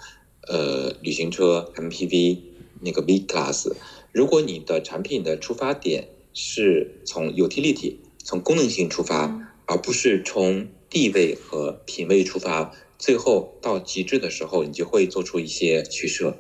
[0.47, 2.39] 呃旅行车 MPV
[2.82, 3.72] 那个 V Class，
[4.11, 16.38] 如果你的产品的出发点是从 utility 从功能性出发，嗯而不是从地位和品味出发，最后到极致的时候，你就会做出一些取舍。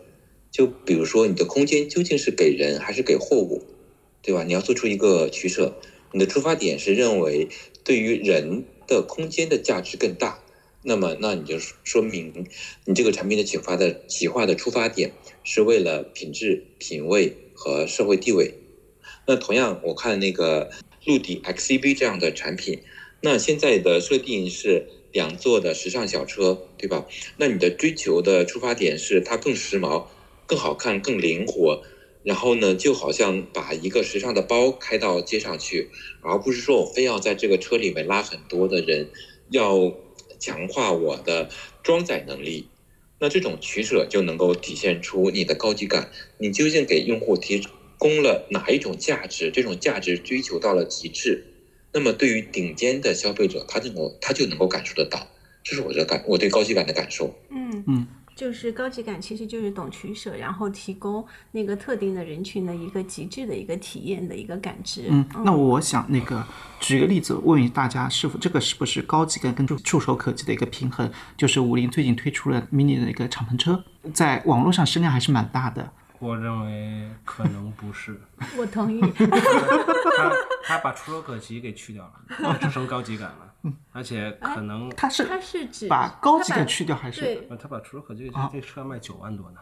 [0.51, 3.63] 就比如说，你的空间究竟是给人还是给货物，
[4.21, 4.43] 对吧？
[4.43, 5.79] 你要做出一个取舍。
[6.11, 7.47] 你的出发点是认为
[7.85, 10.43] 对于人的空间的价值更大，
[10.83, 12.45] 那么那你就说明
[12.83, 15.13] 你这个产品的启发的企划的出发点
[15.45, 18.55] 是为了品质、品味和社会地位。
[19.25, 20.69] 那同样，我看那个
[21.05, 22.81] 陆地 XCB 这样的产品，
[23.23, 27.05] 那现在的设定是两座的时尚小车，对吧？
[27.37, 30.05] 那你的追求的出发点是它更时髦、
[30.47, 31.83] 更好看、更灵活，
[32.23, 35.89] 然后呢，就好像把一个时尚的包开到街上去，
[36.21, 39.09] 而不是说我非要在这个车里面拉很多的人，
[39.49, 39.93] 要
[40.39, 41.49] 强化我的
[41.83, 42.69] 装载能力。
[43.19, 46.09] 那这种取舍就能够体现出你的高级感，
[46.39, 47.61] 你究竟给用户提
[47.99, 49.51] 供了哪一种价值？
[49.51, 51.50] 这种价值追求到了极致，
[51.93, 55.19] 那么对于顶尖的消费者，他能够他就能够感受得到，
[55.63, 57.33] 这是我的感，我对高级感的感受。
[57.49, 65.07] 嗯嗯，就是高级感其实就是懂取舍，然后提供那个特定的人群的一个极致的一个体验的一个感知。
[65.09, 66.43] 嗯，那我想那个
[66.79, 71.11] 举个例子，问问大家是否这个是不是高级感跟触触手可及的一个平衡？
[71.35, 73.83] 就是五菱最近推出了 mini 的一个敞篷车，
[74.13, 75.91] 在网络上声量还是蛮大的。
[76.21, 78.19] 我认为可能不是，
[78.57, 79.01] 我同意。
[80.17, 80.31] 他
[80.63, 82.03] 他把触手可及给去掉
[82.39, 87.47] 了，只剩高级感了，而且可能他是他是指把高级感去掉还是？
[87.59, 89.59] 他把触手可及啊这车要卖九万多呢，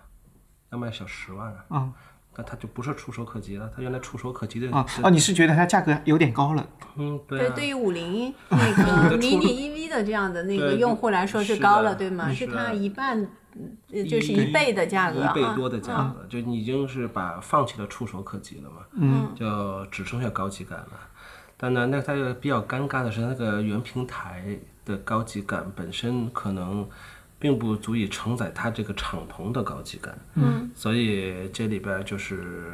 [0.72, 1.90] 要卖小十万啊，啊
[2.36, 5.10] 那它就不是触手可及了，它原来触手可及的啊啊！
[5.10, 6.66] 你是觉得它价格有点高了？
[6.96, 12.30] 嗯对对，啊，对于五菱 那个迷你 EV 的这样的那个用户来说是高了，的对吗？
[12.32, 13.28] 是是它一半，呃
[13.92, 20.92] 就是一倍的价格，一倍啊多的价啊格，就你已经是把放弃了触手可及了嘛，嗯就只剩下高级感了。
[21.58, 26.88] 但呢，那它又比较尴尬的是，那个原平台的高级感本身可能
[27.38, 32.72] 并不足以承载它这个敞篷的高级感，嗯所以这里边就是，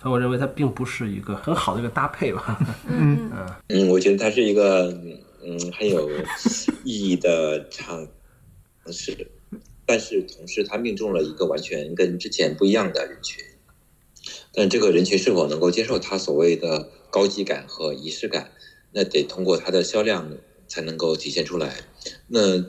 [0.00, 2.58] 所以我认为它并不是一个很好的一个搭配吧。
[2.86, 3.30] 嗯
[3.68, 4.86] 嗯，我觉得它是一个
[5.44, 6.08] 嗯很有
[6.84, 8.06] 意义的尝
[8.86, 9.28] 试，
[9.88, 13.42] 但是同时它命中了一个完全跟之前不一样的人群。
[14.52, 18.50] 但这个人群是否能够接受它所谓的高级感和仪式感，
[18.92, 20.36] 那得通过它的销量
[20.66, 21.76] 才能够体现出来。
[22.26, 22.66] 那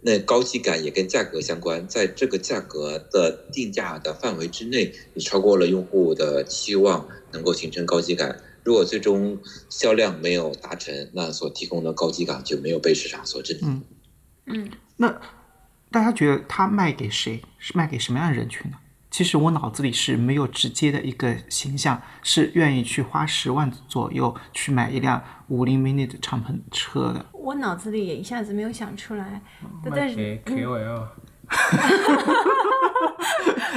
[0.00, 8.42] 那高级感也跟价格相关，在这个价格的定价的范围之内，你超过了用户的期望，能够形成高级感。
[8.62, 13.82] 如果最终销量没有达成，那所提供的高级感就没有被市场所认同。
[14.46, 15.20] 嗯，那
[15.94, 17.40] 大家觉得它卖给谁？
[17.56, 18.76] 是卖给什么样的人群呢？
[19.12, 27.24] 其实我脑子里是没有直接的一个形象，是愿意去花十万左右去买一辆五菱 mini 的敞篷车的。
[27.32, 29.40] 我脑子里也一下子没有想出来，
[29.84, 31.06] 但卖是给 KOL，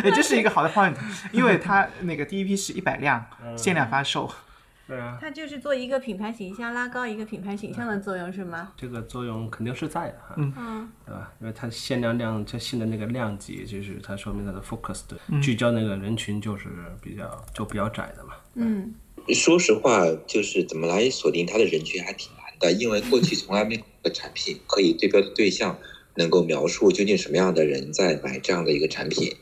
[0.03, 0.95] 哎，这是一个好的 point，
[1.31, 3.23] 因为它那个第一批是一百辆
[3.55, 4.27] 限量发售。
[4.87, 8.71] 对啊，它就是做一个品牌形象，拉高一个品牌形象的作用，是吗？
[8.77, 11.33] 这个作用肯定是在的哈，嗯，对吧？
[11.41, 16.69] 因为它限量量，它新的那个量级，就是它说明它的 focus 的聚焦那个人群就是
[17.01, 18.35] 比较就比较窄的嘛。
[18.55, 18.93] 嗯，
[19.33, 25.77] 说实话，就是怎么来锁定它的人群还挺难的，因为过去从来没有个产品可以对标的对象
[26.15, 29.35] 能够描述究竟什么样的人在买这样的一个产品。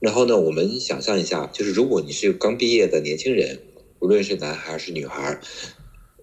[0.00, 3.58] 然后呢，我们想象一下，就是如果你是刚毕业的年轻人，
[4.00, 5.40] 无论是男孩儿是女孩儿，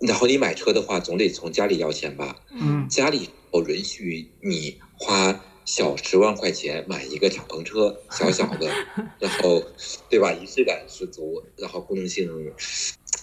[0.01, 2.37] 然后你买车的话，总得从家里要钱吧？
[2.51, 8.69] 嗯，家里我允许你花小十万块钱买一个敞篷车，小小的，
[9.19, 9.63] 然后
[10.09, 10.31] 对吧？
[10.33, 12.29] 仪式感十足，然后功能性，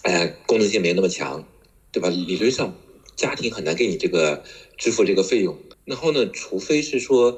[0.03, 1.45] 哎、功能性没那么强，
[1.91, 2.09] 对吧？
[2.09, 2.75] 理论上
[3.15, 4.43] 家庭很难给你这个
[4.77, 5.57] 支付这个费用。
[5.85, 7.37] 然后呢，除非是说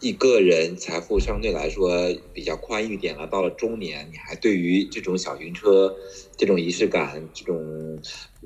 [0.00, 5.96] 一个人财富相对来说比较宽裕点了，到了中年，你还对于这种小型车、
[6.36, 7.98] 这种仪式感、这种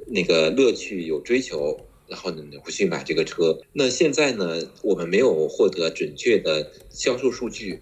[0.07, 1.79] 那个乐趣有追求，
[2.09, 3.59] 然后呢，你会去买这个车。
[3.75, 7.81] 那现在呢，我们没有获得准确的销售数据，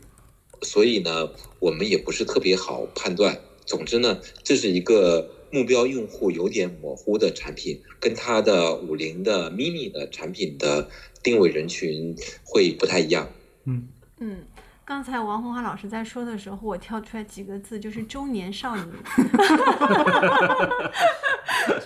[0.63, 3.41] 所以呢，我们也不是特别好判断。
[3.65, 10.89] 总之呢，这是一个目标用户有点模糊的产品，跟它的五菱的 mini 的产品的
[11.23, 13.31] 定位人群会不太一样。
[13.71, 14.45] 嗯，嗯，
[14.85, 18.83] 刚才王红华老师在说的时候，我跳出来几个字，就是中年少女，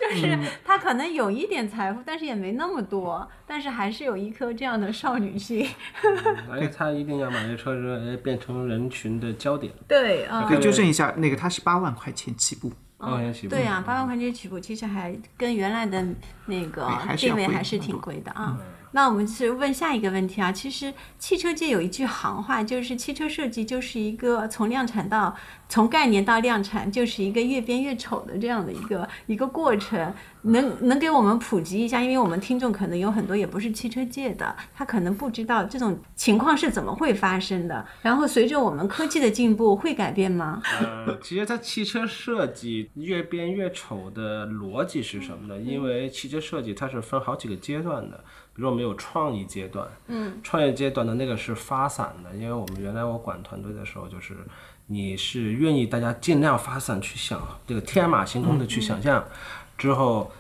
[0.01, 5.69] 就是她可能有一点财富，但是也没那么多，但是还是有一颗这样的少女心。
[6.51, 9.73] 而且他一定要把这车人变成人群的焦点。
[9.87, 12.73] 对啊，可以纠正一下，那个它是八万块钱起步。
[12.97, 13.55] 八万钱起步。
[13.55, 16.03] 对呀、八万块钱起步，其实还跟原来的
[16.47, 18.59] 那个定位还是挺贵的啊。
[18.97, 25.35] 那我们是问下一个问题啊，其实汽车界有一句行话，就是汽车设计就是一个从量产到
[25.69, 30.13] 从概念到量产，就是一个越变越丑的这样的一个一个过程。
[30.47, 32.03] 能能给我们普及一下？
[32.03, 37.87] 因为我们听众可能有很多也不是汽车界的，他可能不知道这种情况是怎么会发生的。
[38.03, 40.61] 然后随着我们科技的进步，会改变吗？
[40.83, 45.59] 呃，其实它汽车设计越变越丑的逻辑是什么呢？
[45.59, 48.19] 因为汽车设计它是分好几个阶段的，
[48.55, 54.37] 比如我们有创意阶段，嗯，创业阶段的那个是发散的，因为我们原来我管团队的时候，就是
[54.87, 59.25] 你是愿意大家尽量发散去想这个天马行空的去想象，
[59.79, 60.31] 之后。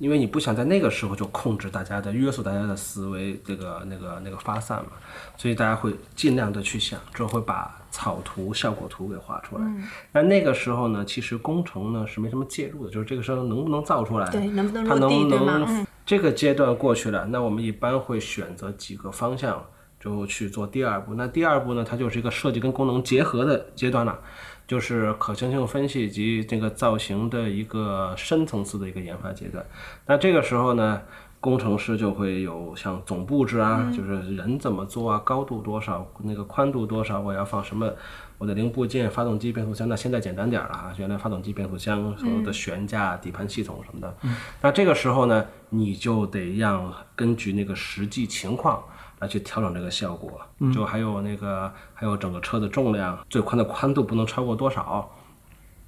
[0.00, 4.90] 因为你不想在那个时候就控制大家的、约束大家的思维，这个、那个、那个发散嘛，
[5.36, 9.64] 所以大家会尽量的去想，之后会把草图、效果图给画出来。
[10.10, 15.86] 那那个时候呢，其实工程呢是没什么介入的，就是这个时候能不能造出来，对，能不能落地，对吗？
[16.04, 19.64] 这个阶段过去了，那我们一般会选择几个方向，
[20.04, 21.14] 就去做第二步。
[21.14, 24.18] 那第二步呢，它就是一个设计跟功能结合的阶段了，
[24.66, 29.64] 就是可行性分析以及这个造型的一个深层次的一个研发阶段。
[30.06, 31.00] 那这个时候呢，
[31.40, 37.90] 工程师就会有像总布置啊，就是人怎么做啊，高度多少，那个宽度多少，我要放什么。
[38.36, 40.92] 我的零部件、发动机、变速箱，那现在简单点儿了啊。
[40.98, 44.14] 原来发动机、变速箱、所有的悬架、底盘系统什么的。
[44.60, 48.82] 那这个时候呢，你就得让根据那个实际情况
[49.18, 50.40] 来去调整这个效果。
[50.72, 55.10] 就还有那个，还有整个车的重量，最宽的宽度不能超过多少。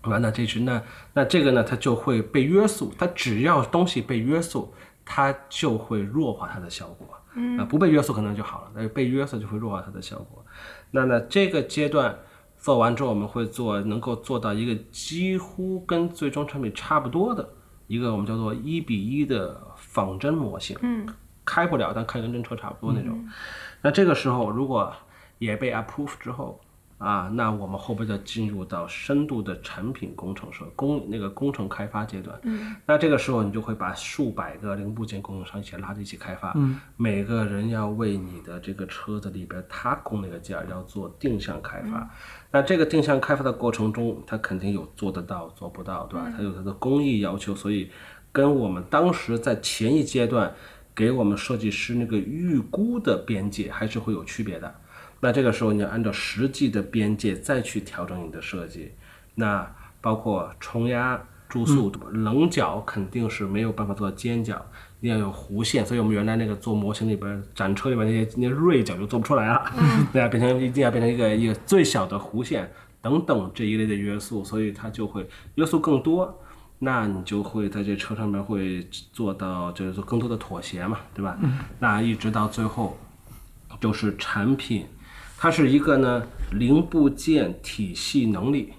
[0.02, 0.80] 完了，这是那
[1.14, 2.92] 那这个呢，它就会被约束。
[2.96, 4.72] 它只要东西被约束，
[5.04, 7.08] 它就会弱化它的效果。
[7.34, 10.44] 嗯，啊，不被约束可能就好了，但是被约束就会弱化它的效果。
[10.92, 12.16] 那呢，这个阶段
[12.56, 17.48] 做完之后，我们会做能够做到一个几乎跟最终产品差不多的
[17.88, 20.76] 一个我们叫做一比一的仿真模型。
[20.82, 21.06] 嗯，
[21.46, 23.26] 开不了，但开跟真车差不多那种。
[23.80, 24.92] 那这个时候如果
[25.38, 26.60] 也被 approve 之后
[26.98, 32.38] 啊，那我们后边就进入到深度的产品工程设工那个工程开发阶段。
[32.42, 36.52] 嗯，那这个时候你就会把数百个零部件供应商一起拉在一起开发。
[36.56, 42.10] 嗯，每个人要为你的这个车子里边他供那个件儿要做定向开发。
[42.50, 46.32] 那这个定向开发的过程中，他肯定有做得到做不到，对吧？
[46.34, 47.90] 它有他的工艺要求，所以
[48.32, 50.54] 跟我们当时在前一阶段
[50.96, 54.74] 给我们设计师那个预估的边界还是会有区别的。
[55.20, 58.92] 那这个时候你要按照实际的边界再去调整你的设计，
[59.34, 59.70] 那
[60.00, 64.64] 包括冲压、注速度、棱角肯定是没有办法做到尖角，
[65.00, 65.84] 一定要有弧线。
[65.84, 69.64] 所以我们原来那个做模型里边展车里边那些那些锐角就做不出来了，
[70.12, 72.70] 对啊，变成一定要变成一个一个最小的弧线，
[73.00, 76.42] 等等这一类的约束，所以它就会约束更多。
[76.78, 81.38] 那你就会在这车上面会做到就是说更多的妥协嘛，对吧？
[81.78, 82.98] 那一直到最后，
[83.80, 84.86] 就是产品，
[85.38, 86.22] 它是一个呢
[86.52, 88.74] 零部件体系能力，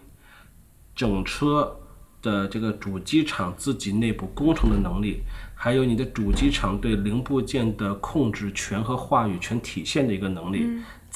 [0.96, 1.76] 整车
[2.22, 5.22] 的这个主机厂自己内部工程的能力，
[5.56, 10.68] 还有你的主机厂对零部件的控制权和话语权体现的一个能力，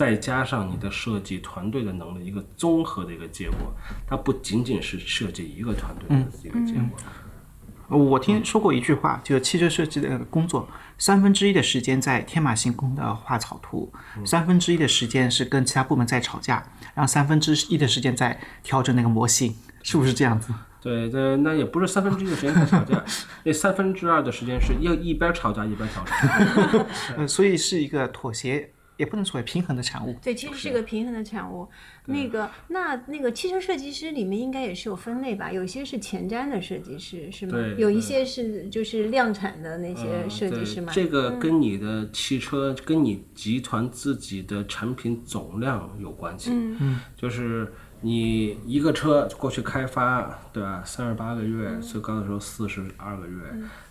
[0.01, 3.71] 再加上你的设计团队的能力，一个综合的一个结果。
[4.07, 7.95] 它不仅仅是设计一个团队的一个结果。
[7.95, 13.93] 我听说过一句话，就是汽车设计的工作，三分之一的时间在天马行空的画草图，
[14.25, 20.51] 三分之一的时间是跟其他部门在吵架，然后三分之一的时间在调整那个模型，是不是这样子？
[20.81, 23.05] 对，这那也不是三分之一的时间在吵架，
[23.45, 26.85] 那三分之二的时间是要一边吵架一边调整。
[27.17, 28.71] 呃，所以是一个妥协，
[29.01, 30.15] 也不能说平衡的产物。
[30.21, 31.67] 对，其实是个平衡的产物。
[32.05, 35.51] 那个，那那个汽车设计师里面应该也是有分类吧？
[35.51, 37.53] 有些是前瞻的设计师，是吗？
[37.53, 40.93] 对有一些是就是量产的那些设计师嘛。
[40.93, 46.51] 这个跟你的汽车、跟你集团自己的产品总量有关系。
[46.53, 50.83] 嗯嗯就是你一个车过去开发，对吧？
[50.85, 53.33] 三十八个月，嗯最高的时候四十二个月。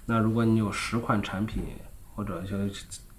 [0.07, 1.65] 那如果你有十款产品，
[2.15, 2.71] 或者像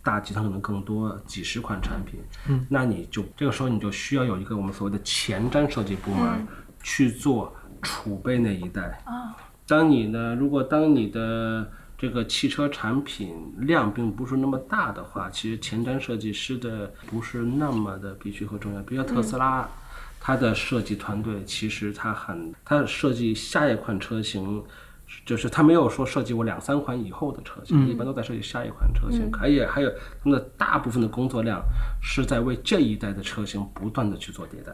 [0.03, 6.47] 大集团可能更多，几十款产品，嗯，那你就这个时候你就需要有一个我们所谓的前瞻设计部门、嗯
[6.83, 8.99] 去做储备那一代。
[9.05, 9.37] 啊，
[9.67, 18.81] 当你呢，如果当你的这个汽车产品量并不是那么大的话，其实前瞻设计师的不是那么的必须和重要。
[18.81, 19.69] 比如特斯拉，
[20.19, 24.63] 它的设计团队其实它很，它设计下一款车型。
[25.25, 29.31] 就是它没有说设计过两三款以后的车型，一般都在设计下一款车型。
[29.31, 29.89] 还有还有，
[30.23, 31.61] 他们的大部分的工作量
[32.01, 34.73] 是在为这一代的车型不断的去做迭代。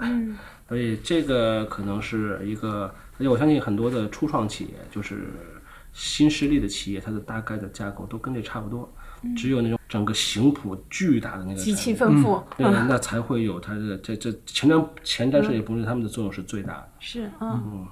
[0.68, 5.28] 所以这个可能是一个，而且我相信很多的初创企业，就是
[5.94, 8.92] 新势力的企业，它的大概的架构都跟这差不多，
[9.36, 12.44] 只有那种整个型谱巨大的那个极其产品丰富。
[12.58, 16.90] 对，那才会有它的这这前瞻前瞻设计部门他们的作用是最大的。
[17.00, 17.88] 是，嗯，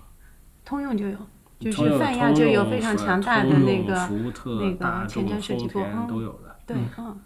[0.64, 1.18] 通用就有，
[1.66, 6.56] 就通用是泛亚就有非常通用强大的通用那个福特、那大个前众、瞻设计部，丰田嗯都有的。
[6.68, 7.18] 对，嗯，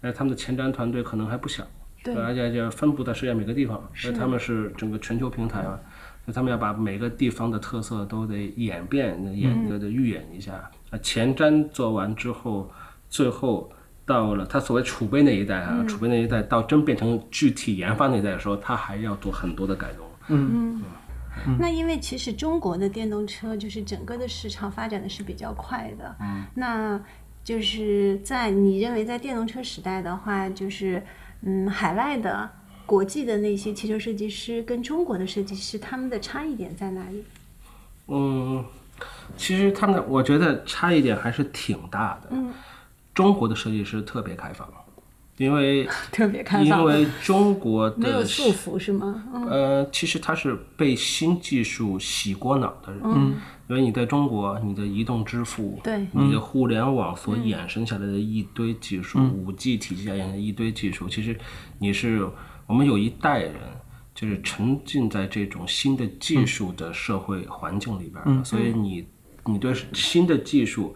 [0.00, 1.62] 哎，他们的前瞻团队可能还不小，
[2.02, 5.78] 对而且就分布在世界每个地方，所以他们是整个全球平台嘛，
[6.24, 10.52] 所以他们要把每个地方的特色都得演变、演得得预演一下。
[10.90, 12.70] 啊，前瞻做完之后，
[13.08, 13.70] 最后
[14.06, 20.06] 到了他所谓储备那一代啊，储备那一代到真变成具体研发那一代的时候，他还要做很多的改动。
[21.58, 27.00] 那因为其实中国的电动车就是整个的市场发展的是比较快的，嗯，那
[27.42, 31.02] 就是在你认为在电动车时代的话，就是
[31.42, 32.50] 嗯，海外的、
[32.84, 37.24] 国际的那些汽车设计师跟中国的设计师他们的差异点在哪里？
[38.08, 38.64] 嗯，
[39.36, 42.28] 其实他们我觉得差异点还是挺大的。
[42.32, 42.52] 嗯，
[43.14, 44.68] 中国的设计师特别开放，
[45.40, 49.24] 因为 特别开放，因为中国的没有束缚是吗？
[49.32, 49.48] 嗯。
[49.48, 53.00] 呃，其实他是被新技术洗过脑的人。
[53.04, 53.34] 嗯，
[53.66, 56.06] 因为你在中国，你的移动支付，对。
[56.12, 61.34] 你的互联网所衍生下来的一堆技术，五 G 体系下衍生的一堆技术，其实
[61.78, 62.28] 你是
[62.66, 63.54] 我们有一代人。
[64.12, 69.06] 就是沉浸在这种新的技术的社会环境里边所以你
[69.46, 70.94] 你对新的技术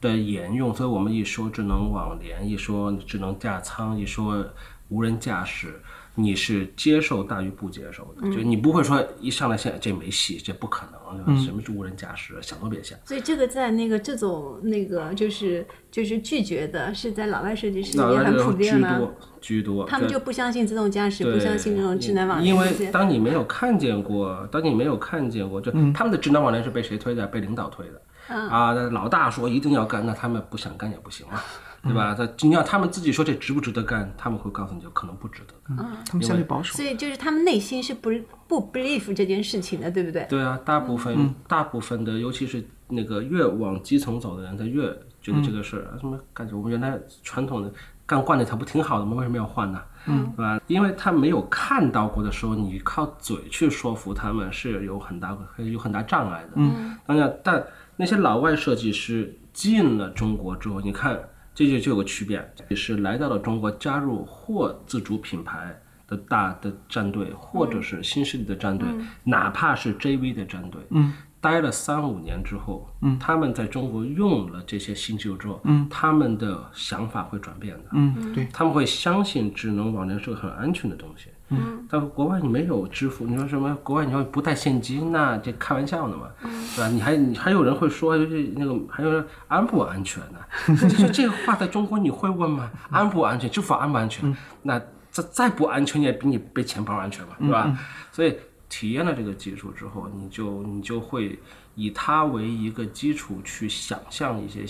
[0.00, 4.44] 的沿用，所以我们一说智能网联，一说智能驾舱，一说
[4.88, 5.80] 无人驾驶，
[6.14, 11.40] 你是接受大于不接受的，就你不会说一上来现在这没戏，这不可能，对吧？
[11.40, 12.98] 什么是无人驾驶，想都别想。
[13.04, 18.98] 所以这个在那个这种那个就是就是拒绝的，是在老外设计师那也很普居遍吗？
[18.98, 22.90] 多居多，他们就不相信自动驾驶，不相信这种智能网联因为。
[22.90, 27.26] 当你没有看见过，当你没有看见过，就他们的智能网联是被谁推的？
[27.26, 28.00] 被领导推的。
[28.28, 31.40] 啊，那老大说一定要干，那他们不想干也不行嘛，
[31.82, 32.14] 对吧？
[32.14, 35.76] 他你要他们自己说这值不值得干，他们会告诉你就可能不值得干。
[36.06, 36.84] 他们相对保守所。
[36.84, 38.10] 以就是他们内心是不
[38.46, 40.26] 不 believe 这件事情的，对不对？
[40.28, 44.82] 对啊，大部分、大部分的，尤其是那个越往基层走的人，他越
[45.22, 47.70] 觉得这个事儿、啊什么感觉我们原来传统的
[48.06, 49.16] 干惯了，他不挺好的吗？
[49.16, 49.80] 为什么要换呢？
[50.06, 50.60] 嗯，对吧？
[50.68, 56.52] 因为他没有看到过的时候，你靠嘴去说服他们是有很大有很大障碍的。
[56.54, 57.62] 嗯，当然，但
[57.98, 61.20] 那些老外设计师进了中国之后，你看
[61.54, 65.78] 这就就有个区别，也是来到了中国，加入或自主品牌。
[66.08, 68.88] 的大的战队，或者是新势力的战队，
[69.24, 83.74] 哪怕是 JV 的战队，嗯，待了三五年之后，嗯，他们在中国用了这些新技术之后，嗯，他们的想法会转变的，嗯，对，他们会相信智能网联是个很安全的东西，嗯，但国外你没有支付，你说什么？
[83.82, 86.88] 国外你要不带现金，那这开玩笑呢嘛，对吧？
[86.88, 90.38] 你还你还有人会说，就是那个还有人安不安全呢？
[90.66, 92.70] 这 这这个话在中国你会问吗？
[92.90, 93.48] 安不安全？
[93.50, 94.36] 支付安不安全？
[94.62, 94.78] 那
[95.10, 97.78] 再再不安全，也比你背钱包安全嘛，对吧？
[98.12, 98.36] 所以
[98.68, 101.38] 体验了这个技术之后，你就你就会
[101.74, 104.66] 以它为一个基础去想象一些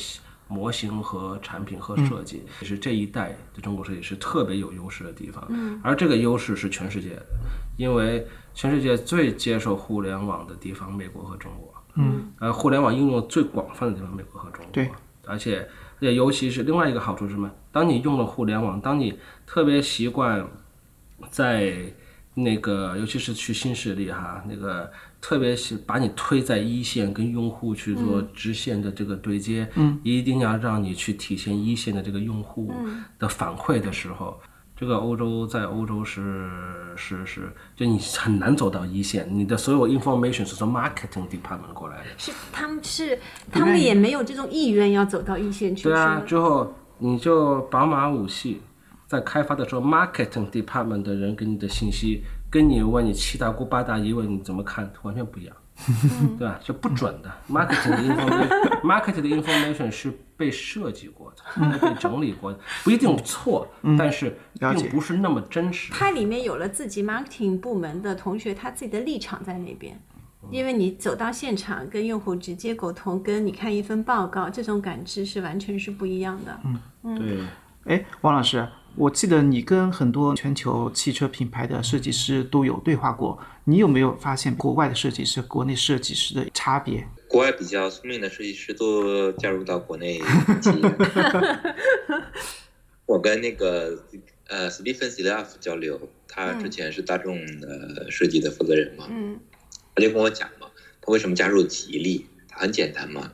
[0.48, 5.44] 模型和产品和设计，也是这一代的中国设计师特别有优势的地方。
[5.50, 7.26] 嗯，而这个优势是全世界的，
[7.76, 11.74] 因为全世界最接受互联网的地方，美国和中国。
[11.94, 14.72] 嗯，呃，互联网应用最广泛的地方，美国和中国。
[14.72, 14.90] 对，
[15.26, 17.50] 而且而且尤其是另外一个好处是什么？
[17.70, 20.46] 当你用了互联网，当你特别习惯
[21.30, 21.74] 在
[22.34, 24.90] 那个，尤其是去新势力哈，那个
[25.20, 32.72] 特别是把你推在一线，跟用户去做直线的这个对接，嗯，一定要让你去体现一线的这个用户
[33.18, 34.38] 的反馈的时候，
[34.76, 36.48] 这个欧洲在欧洲是
[36.94, 43.18] 是是，就你很难走到一线，你的所有 information 是从 marketing department 过来的，是他们是
[43.50, 45.84] 他们也没有这种意愿要走到一线去。
[45.84, 48.60] 对啊，之后你就宝马五系
[49.08, 55.56] 在开发的时候，marketing department 的人给你的信息，跟你问你七大姑八大姨问你怎么看，完全不一样，
[56.38, 56.58] 对吧？
[56.62, 57.30] 就不准的。
[57.48, 63.66] marketing 的 information，marketing 的 information 是被设计过的，被整理过的，不一定错，
[63.98, 65.92] 但是并不是那么真实。
[65.92, 70.00] 它里面有了自己 marketing 部门的同学，他自己的立场在那边。
[70.52, 76.60] 因为你走到现场跟用户直接沟通，跟你看一份报告，这种感知是完全是不一样的。
[77.02, 77.44] 嗯，对，
[77.84, 78.66] 哎，王老师，
[78.98, 87.06] 我记得你跟很多全球汽车品牌的设计师都有对话过，你有没有发现国外的设计师、国内设计师的差别？
[87.28, 90.18] 国外比较聪明的设计师都加入到国内
[90.60, 90.96] 企业。
[93.06, 94.04] 我跟那个
[94.48, 99.38] 呃 Stephen s i l a f 交流，他之前是大众的设计的负责人嘛，嗯
[99.94, 100.66] 他就跟我讲嘛，
[101.00, 102.26] 他为什么加入吉利？
[102.50, 103.32] 很简单嘛，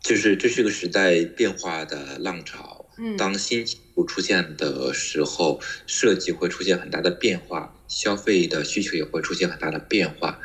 [0.00, 10.38] 就是这是个时代变化的浪潮，嗯当新技术出现的时候，设计会出现很大的变化，消费的需求也会出现很大的变化。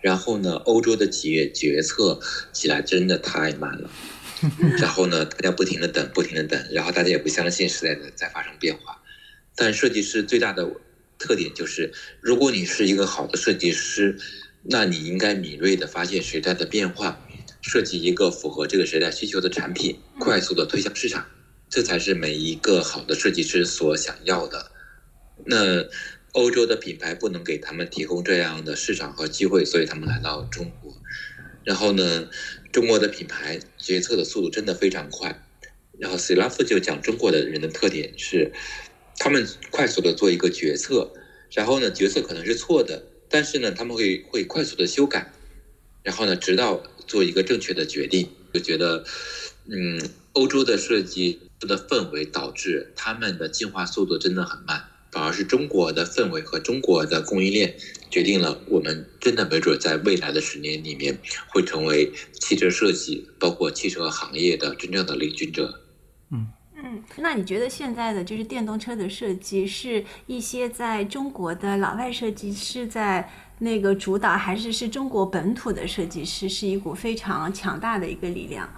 [0.00, 2.20] 然后呢，欧洲的企业决策
[2.52, 3.90] 起来真的太慢了。
[4.78, 9.02] 然后呢，大家不停的等，不停的等，然后大家也不相信时代的在发生变化。
[9.56, 10.70] 但设计师最大的
[11.18, 14.18] 特点就是，如果你是一个好的设计师，
[14.62, 17.18] 那你应该敏锐的发现时代的变化，
[17.62, 21.26] 设计一个符合这个时代需求的产品，快速的推向市场，
[21.68, 24.70] 这才是每一个好的设计师所想要的。
[25.44, 25.84] 那
[26.32, 30.94] 欧洲的品牌不能给他们提供这样的市场和机会，所以他们来到中国。
[31.64, 32.28] 然后呢，
[32.72, 35.42] 中国的品牌决策的速度真的非常快。
[35.98, 38.52] 然后 c 拉夫就讲中国的人的特点是，
[39.18, 41.12] 他们快速的做一个决策，
[41.52, 45.32] 然后呢，决策可能是错的，但是呢，他们会会快速的修改，
[46.02, 48.28] 然后呢，直到做一个正确的决定。
[48.52, 49.04] 就觉得，
[49.68, 57.76] 嗯，欧洲的设计的氛围导致他们的进化速度真的很慢，反而是中国的氛围和中国的供应链
[58.10, 65.82] 决定了我们真的没准在未来的十年里面会成为汽车设计，包括汽车行业的真正的领军者。
[66.30, 78.68] 嗯，嗯那你觉得现在的就是电动车的设计，是一些在中国的老外设计师在那个主导，还是是中国本土的设计师是一股非常强大的一个力量？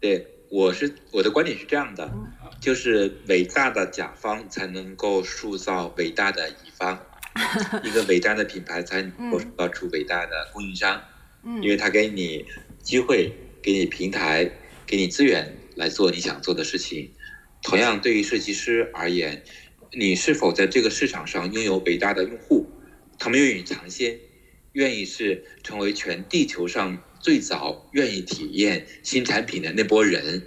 [0.00, 2.12] 对，我是我的观点是这样的，
[2.60, 7.06] 就是伟大的甲方才能够塑造伟大的乙方，
[7.84, 11.00] 一个伟大的品牌才能够塑造出伟大的供应商，
[11.44, 11.62] 嗯。
[11.62, 12.44] 因为他给你
[12.82, 13.32] 机会，
[13.62, 14.50] 给你平台，
[14.84, 17.12] 给你资源来做你想做的事情。
[17.62, 19.44] 同样，对于设计师而言，
[19.92, 22.68] 你是否在这个市场上拥有伟大的用户，
[23.20, 24.18] 他们愿意尝鲜，
[24.72, 30.46] 愿意是成为全地球上最早愿意体验新产品的那波人，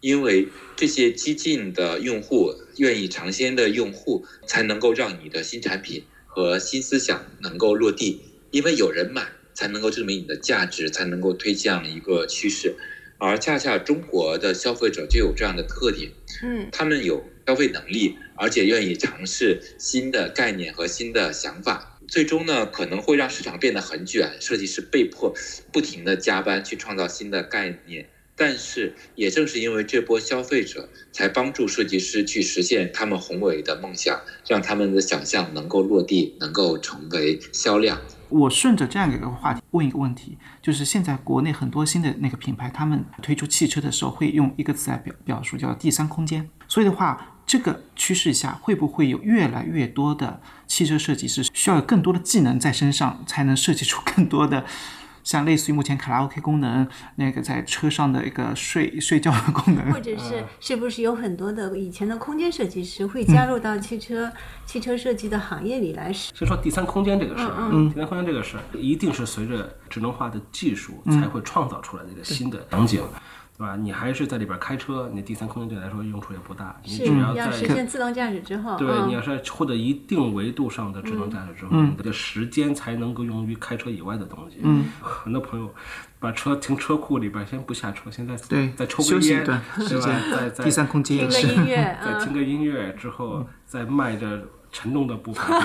[0.00, 0.46] 因为
[0.76, 8.20] 这些激进的用户、愿意尝鲜的用户，才能够让你的新产品和新思想能够落地，
[8.52, 12.76] 因为有人买，才能够证明你的价值，才能够推向一个趋势。
[13.20, 16.12] 而恰恰中国的消费者就有这样的特点，
[16.44, 21.97] 嗯他们有消费能力，而且愿意尝试新的概念和新的想法。
[22.08, 25.32] 最终呢，可能会让市场变得很卷，设计师被迫
[25.70, 28.08] 不停的加班去创造新的概念。
[28.34, 38.00] 但是，也正是因为这波消费者，才帮助设计师去实现他们宏伟的梦想，让他们的想象能够落地，能够成为销量。
[38.28, 46.48] 我顺着这样一个话题问一个问题，就是现在国内很多新的那个品牌，他们推出汽车的时候会用一个词来表表述，叫第三空间。
[46.68, 54.66] 所以的话，这个趋势下，会不会有越来越多的汽车设计师需要有更多的技能在身上，才能设计出更多的
[55.24, 59.90] 像类似于目前卡拉 OK 功能，那个在车上的一个睡睡觉的功能？
[59.90, 64.30] 或者是是不是有很多的以前的空间设计师会加入到汽车、
[64.66, 73.02] 汽车设计的行业里来所以说第三空间这个事儿，嗯第三空间这个事儿一定是随着智能化的技术才会创造出来的一个新的场景。
[73.58, 73.76] 对吧？
[73.76, 76.80] 你还是在里边开车，你第三空间对你来说用处也不大。
[76.84, 84.58] 你是只要要在实现自动驾驶之后，对，嗯你要是获得一定维度上的智能驾驶之后，你的时间才能够用于开车以外的东西。
[84.62, 85.68] 嗯，很多朋友
[86.20, 89.88] 把车停车库里边，先不下车，现在对再抽根烟，息一段对吧？
[89.88, 91.54] 时间再再第三空间也听个是。
[91.60, 95.48] 音乐， 再听嗯，个音乐之后，再迈着沉重的步伐。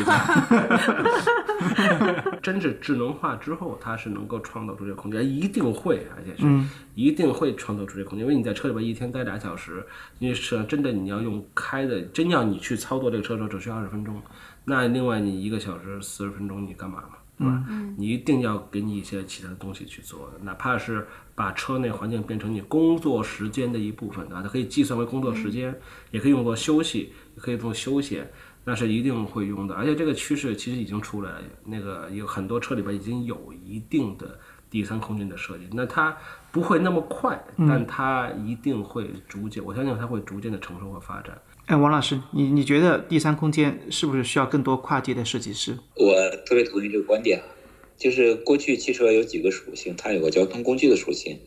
[2.42, 6.46] 真是智能化之后，它是能够创造出这个空间，一定会，而且是
[6.96, 8.28] 一定会创造出这个空间。
[8.28, 9.86] 因为你在车里边一天待俩小时，
[10.20, 14.22] 因为实际上真的你要用开的，真要你去操作这个车的时候，只需要二十分钟。
[14.66, 17.10] 那另外你一个小时四十分钟你干嘛嘛？
[17.38, 17.66] 对吧？
[17.98, 24.42] 你一定要给你一些其他的东西去做，哪怕是把车内环境变成你工作时间的一部分，对吧？
[24.44, 25.74] 它可以计算为工作时间，
[26.12, 28.30] 也可以用作休息，也可以做休闲，
[28.66, 29.76] 那是一定会用的。
[29.76, 36.18] 而且这个趋势其实已经出来了，那个有很多车里边已经有一定的第三空间的设计，那它
[36.52, 41.40] 不会那么快，但它一定会逐渐，我相信它会逐渐的成熟和发展。
[41.66, 45.78] 哎，王老师，你你觉得第三空间是不是需要更多跨界的设计师？
[45.96, 46.14] 我
[46.46, 47.46] 特别同意这个观点啊，
[47.96, 51.40] 就是过去汽车有几个属性，它有个交通工具的属性，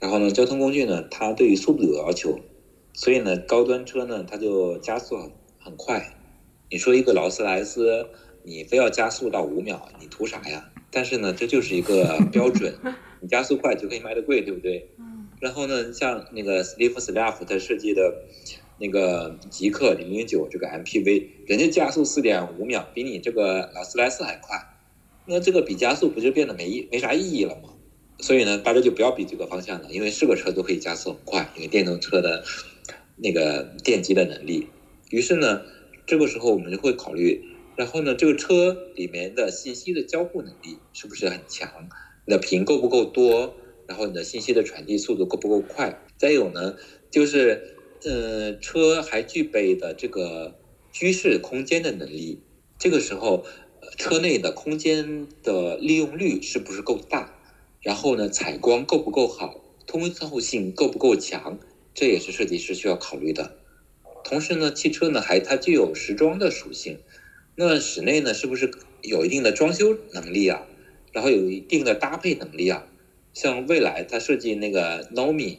[0.00, 2.40] 然后呢，交通工具呢，它对于速度有要求，
[2.92, 5.30] 所以呢，高端车呢，它就加速很
[5.60, 6.18] 很快。
[6.72, 8.06] 你说一个劳斯莱斯，
[8.44, 10.70] 你非要加速到五秒，你图啥呀？
[10.90, 12.74] 但是呢，这就是一个标准，
[13.20, 14.88] 你加速快就可以卖得贵，对不对？
[15.38, 18.22] 然后呢，像那个 Steve Slaff 他设计的
[18.78, 24.56] 那个极氪零零九这个 MPV，人家加速四点五秒，比你这个劳斯莱斯还快，
[25.26, 27.68] 那这个比加速不就变得没意没啥意义了吗？
[28.20, 32.42] 所以呢，大家就不要比这个方向了，因为是个车都可以加速很快，因为电动车的
[33.16, 34.68] 那个电机的能力。
[35.10, 35.60] 于是呢，
[36.06, 37.44] 这个时候我们就会考虑，
[37.76, 41.88] 然后呢，这个车里面的信息的交互能力是不是很强？
[42.26, 43.54] 你的屏够不够多？
[43.86, 46.02] 然后你的信息的传递速度够不够快？
[46.16, 46.76] 再有呢，
[47.10, 50.58] 就是呃，车还具备的这个
[50.92, 52.40] 居室空间的能力。
[52.78, 53.44] 这个时候，
[53.96, 57.38] 车内的空间的利用率是不是够大？
[57.80, 59.60] 然后呢，采光够不够好？
[59.86, 61.58] 通透性够不够强？
[61.94, 63.58] 这也是设计师需要考虑的。
[64.24, 66.98] 同时呢，汽车呢还它具有时装的属性，
[67.56, 68.70] 那室内呢是不是
[69.02, 70.66] 有一定的装修能力啊？
[71.12, 72.86] 然后有一定的搭配能力啊？
[73.34, 75.58] 像未来它设计那个 Nomi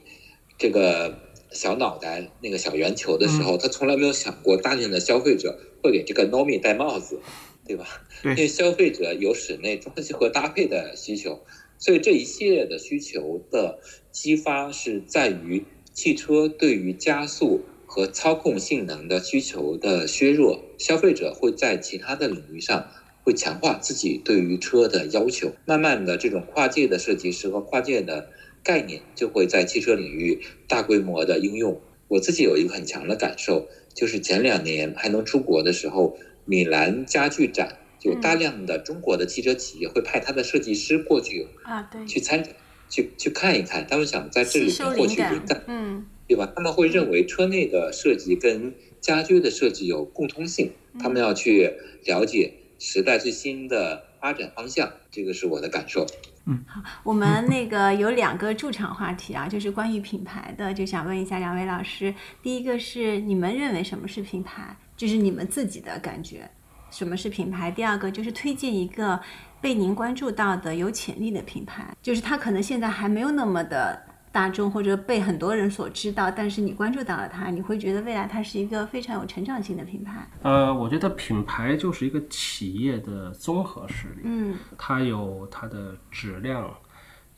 [0.58, 1.20] 这个
[1.52, 7.20] 小脑袋那个小圆球的时候，他从来没有想过大量的消费者会给这个 Nomi 戴帽子，
[7.68, 7.86] 对吧？
[8.24, 11.44] 因为消费者有室内装修和搭配的需求，
[11.78, 13.80] 所以这一系列的需求的
[14.12, 17.64] 激发是在于汽车对于加速
[17.94, 22.90] 和操控性能的需求的削弱，消费者会在其他的领域上
[23.22, 28.30] 会强化自己对于车的要求，慢慢的这种跨界的设计师和跨界的
[28.64, 31.80] 概念就会在汽车领域大规模的应用。
[32.08, 42.56] 我自己有一个很强的感受，就是前两年还能出国的时候，米兰家具展有大量的中国的汽车企业会派他的设计师过去啊，对，去参展，
[42.90, 46.52] 去去看一看，他们想在这里面获取灵感嗯对吧？
[46.56, 51.74] 他们会认为车内的设计跟家居的设计有共通性，他们要去
[52.06, 56.06] 了解时代最新的发展方向，这个是我的感受。
[56.46, 62.14] 嗯，好我们那个有两个驻场话题啊，就是关于品牌的，就想问一下两位老师。
[62.42, 66.50] 第一个是你们认为什么是品牌，就是你们自己的感觉，
[66.92, 67.72] 什么是品牌？
[67.72, 69.18] 第二个就是推荐一个
[69.62, 74.02] 被您关注到的有潜力的品牌，就是它可能现在还没有那么的
[74.34, 80.28] 大众或者被很多人所知道，但是你关注到了它，你会觉得未来它是一个非常有成长性的品牌。
[80.42, 84.22] 呃，我觉得品牌就是一个企业的综合实力。
[84.26, 86.68] 嗯它有它的质量，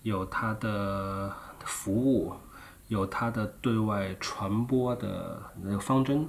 [0.04, 1.36] 有它的
[1.66, 2.34] 服务，
[2.88, 6.26] 有它的对外传播的那个方针，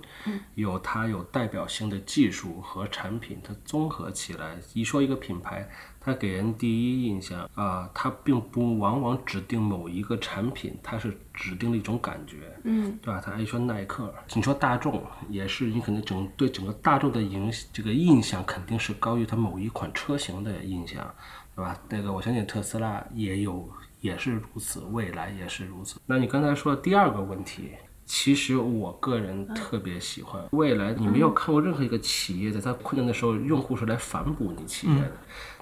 [0.56, 5.68] 有它有代表性的技术和产品，它综合起来，一说一个品牌，
[6.06, 12.36] 它给人第一印象啊、它并不往往指定某一个产品，它是指定了一种感觉。
[12.62, 13.20] 嗯对吧？
[13.20, 21.12] 他一说耐克，你说大众也是，你可能整对整个大众的影这个印象肯定是高于它某一款车型的印象，
[21.56, 21.76] 对吧？
[21.88, 23.68] 那个我相信特斯拉也有
[24.00, 26.00] 也是如此，未来也是如此。
[26.06, 27.72] 那你刚才说的第二个问题，
[28.04, 30.44] 其实我个人特别喜欢。
[30.52, 35.12] 未来你没有看过任何一个企业在它困难的时候，用户是来反哺你企业的。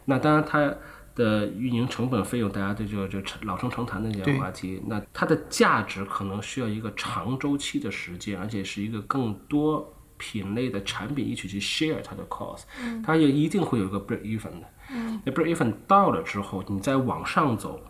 [0.05, 0.75] 那当然它。
[1.17, 12.63] 的运营成本费用，大家对这个就老生常谈的这些话题，那它的价值可能需要一个长周期的时间，而且是一个更多品类的产品一起去 share 它的 cost，
[13.07, 14.67] 它也一定会有一个 break even 的。
[15.25, 17.81] 那 break even 到了之后，你再往上走，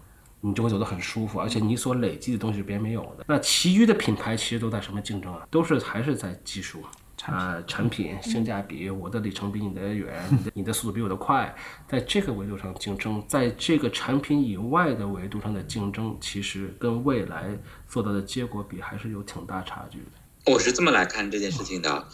[0.43, 3.24] 你就会走得很舒服，而且你所累积的东西是别人没有的。
[3.27, 5.49] 那其余的品牌其实都在什么竞争啊？
[5.51, 6.82] 都是还是在技术。
[7.26, 11.55] 啊，产品性价比，我的里程比你的远，你的 你的速度比我的快，
[11.88, 20.52] 在这个维度上竞争，在这个产品以外的维度上的竞争，其实跟未来做到的结果比，还是有挺大差距的。
[20.52, 22.06] 我是这么来看这件事情的，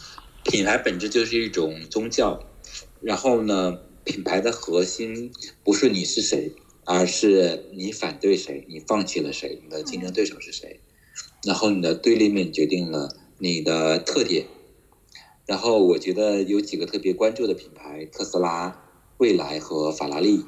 [0.43, 2.41] 品牌本质就是一种宗教，
[3.01, 5.31] 然后呢，品牌的核心
[5.63, 6.53] 不是你是谁，
[6.85, 10.79] 而是你反对谁，你放弃了谁，你的竞争对手是谁，
[11.43, 14.45] 然后你的对立面决定了你的特点。
[15.45, 18.83] 然后我觉得有几个特别关注的品牌：特斯拉、
[19.17, 20.45] 蔚来和法拉利。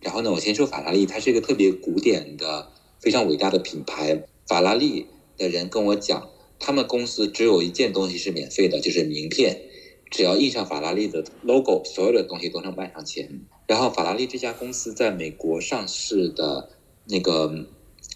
[0.00, 4.24] 然后呢，我先说法拉利，它是一个特别古典的、非常伟大的品牌。
[4.46, 5.06] 法拉利
[5.36, 6.28] 的人跟我讲，
[6.58, 9.62] 他们公司只有一件东西是免费的，就是名片。
[10.10, 13.40] 只要印上法拉利的 logo，所有的东西都能卖上钱。
[13.66, 16.70] 然后法拉利这家公司在美国上市的
[17.06, 17.66] 那个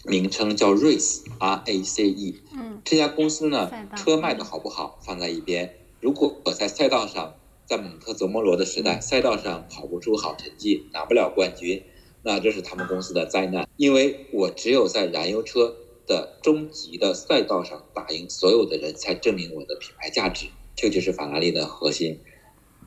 [0.04, 2.36] 名称叫 Race，R A C E。
[2.54, 2.80] 嗯。
[2.84, 5.74] 这家公司呢，车卖的好不好放在一边。
[6.02, 11.84] 如果我在赛道上，在蒙特泽莫罗的时代，赛道上跑不出好成绩，拿不了冠军，
[12.24, 13.68] 那这是他们公司的灾难。
[13.76, 20.46] 因为我只有在燃油车的终极的赛道上打赢所有的人，才证明我的品牌价值。
[20.74, 22.18] 这就是法拉利的核心，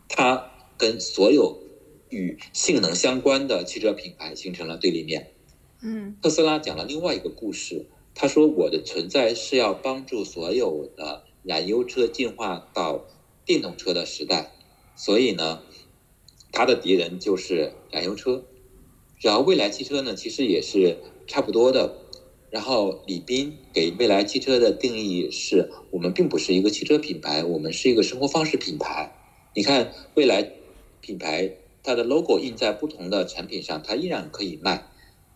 [0.09, 1.57] 它跟所有
[2.09, 5.31] 与性能相关的汽车品牌形成了对立面。
[5.81, 11.23] 嗯，特斯拉讲了另外一个故事，他说我的存在是要帮助所有的。
[11.45, 13.05] 燃油车进化到
[13.45, 14.51] 电动车的时代，
[14.95, 15.61] 所以呢，
[16.51, 18.43] 它的敌人就是燃油车。
[19.21, 20.97] 然后未来汽车呢，其实也是
[21.27, 21.97] 差不多的。
[22.49, 29.15] 然后李斌给未来汽车的定义是：我们并不是一个汽车品牌，我们是一个生活方式品牌。
[29.53, 30.51] 你看未来
[31.01, 34.87] 品牌，它的 logo 印在不同的产品上，它依然可以卖。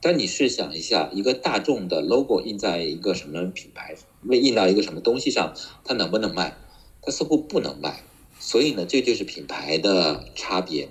[0.02, 3.96] 但你试想一下，一个大众的 logo 印在一个什么品牌？
[4.24, 5.54] 为印到一个什么东西上，
[5.84, 6.58] 它能不能卖？
[7.02, 8.04] 它似乎不能卖。
[8.40, 10.90] 所以呢，这就是品牌的差别。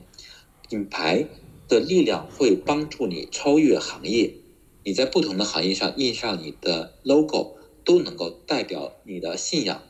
[0.69, 1.27] 品牌
[1.67, 4.35] 的力量会帮助你超越行业。
[4.85, 9.83] 你在不同的行业上印上你的 logo，都能够代表你的信仰，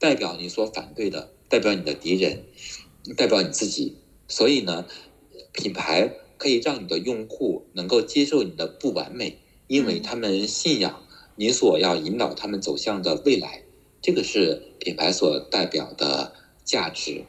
[0.00, 2.44] 代表你所反对的，代表你的敌人，
[3.16, 3.96] 代表你自己。
[4.26, 4.84] 所以呢，
[5.52, 6.12] 品牌
[6.44, 11.02] 可以让你的用户能够接受你的不完美，因为他们信仰。
[11.36, 13.62] 你所要引导他们走向的未来，
[14.02, 17.24] 这个是品牌所代表的价值。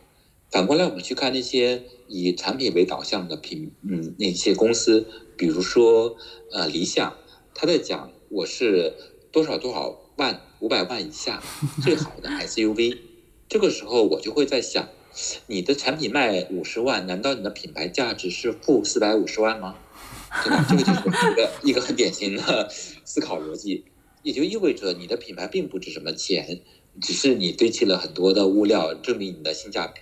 [0.51, 6.17] 反过来，我们去看那些以产品为导向的品，嗯，那些公司，比如说
[6.51, 7.15] 呃，理想，
[7.53, 8.91] 他在讲我是
[9.31, 11.41] 多少多少万，五百万以下
[11.81, 12.97] 最好的 SUV。
[13.47, 14.89] 这个时候，我就会在想，
[15.47, 19.75] 你的产品卖五十万，难道你的品牌价值是负四百五十万吗？
[20.43, 20.65] 对吧？
[20.69, 20.99] 这个就是
[21.31, 23.85] 一个一个很典型的思考逻辑。
[24.23, 26.61] 也就意味着你的品牌并不值什么钱，
[26.99, 30.01] 只是你堆砌了很多的物料，证明你的性价比。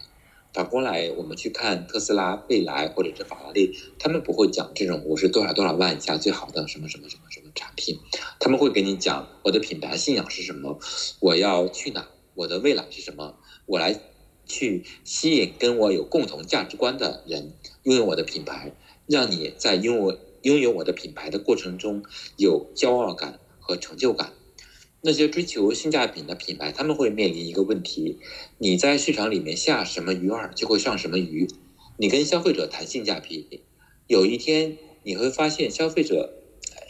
[0.53, 7.99] 反过来，我们去看特斯拉、蔚来或者是法拉利，他们不会讲这种我是多少多少万以下最好的什么什么什么什么产品，
[8.39, 10.79] 他们会给你讲我的品牌信仰是什么，
[11.19, 13.35] 我要去哪，我的未来是什么，
[13.65, 13.99] 我来
[14.45, 17.53] 去吸引跟我有共同价值观的人，
[17.83, 18.73] 拥有我的品牌，
[19.07, 22.03] 让你在拥有拥有我的品牌的过程中
[22.37, 23.39] 有骄傲感。
[23.65, 24.33] 和成就感，
[25.03, 28.19] 那些追求性价比的品牌，他们会面临一个问题：
[28.57, 31.47] 你在市场里面下什么鱼饵，就会上什么鱼。
[31.95, 33.61] 你跟消费者谈性价比，
[34.07, 36.33] 有一天你会发现，消费者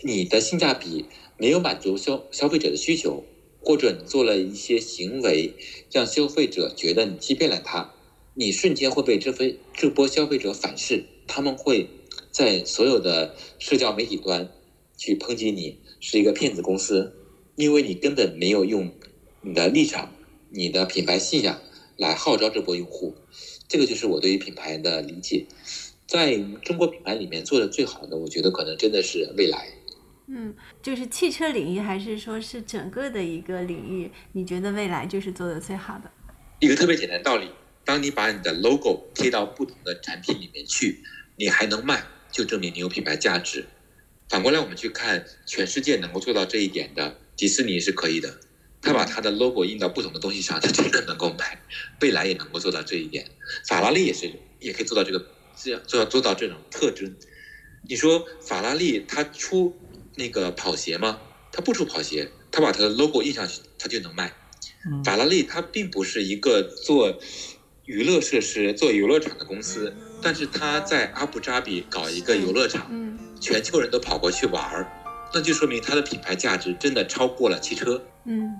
[0.04, 1.06] 你的性价比
[1.38, 3.24] 没有满足消消费者的需求，
[3.64, 5.54] 或者你做了一些行为，
[5.92, 7.94] 让消费者觉得你欺骗了他，
[8.34, 11.88] 你瞬间会被这非这波消费者反噬，他们会
[12.32, 14.52] 在所有的社交媒体端
[14.98, 15.78] 去抨击你。
[16.06, 17.14] 是一个骗子公司，
[17.56, 18.92] 因为你根本没有用
[19.40, 20.14] 你的立场、
[20.50, 21.62] 你的品牌信仰
[21.96, 23.16] 来号召这波用户。
[23.70, 25.46] 这个就是我对于品牌的理解。
[26.06, 29.70] 在中国品牌里面做的最好的，我觉得可能真的是蔚来。
[30.28, 34.10] 嗯，就是汽车领域，还是说是整个的一个领域？
[34.32, 36.10] 你觉得未来就是做的最好的？
[36.60, 37.50] 一个特别简单道理：
[37.84, 41.04] 当你把你的 logo 贴到不同的产品里面去，
[41.36, 43.66] 你还能卖，就证明你有品牌价值。
[44.30, 48.40] 反过来，我们去看全世界能够做到这一点的，迪士尼是可以的，
[48.82, 51.62] 他把他的 logo 印到不同的东西上，他真的能够卖。
[52.00, 53.26] 蔚来也能够做到这一点，
[53.68, 55.28] 法拉利也是，也可以做到这个，
[55.58, 57.14] 这样做到做到这种特征。
[57.86, 59.78] 你说法拉利它出
[60.16, 61.18] 那个跑鞋吗？
[61.52, 64.34] 他不出跑鞋，他把他的 logo 印上去，他就能卖。
[64.86, 67.18] 嗯法拉利它并不是一个做
[67.86, 74.88] 娱乐设施、做游乐场的公司，但是他在阿布扎比搞一个游乐场，嗯全球人都跑过去玩儿，
[75.34, 78.04] 那就说明它的品牌价值真的超过了汽车。
[78.26, 78.60] 嗯，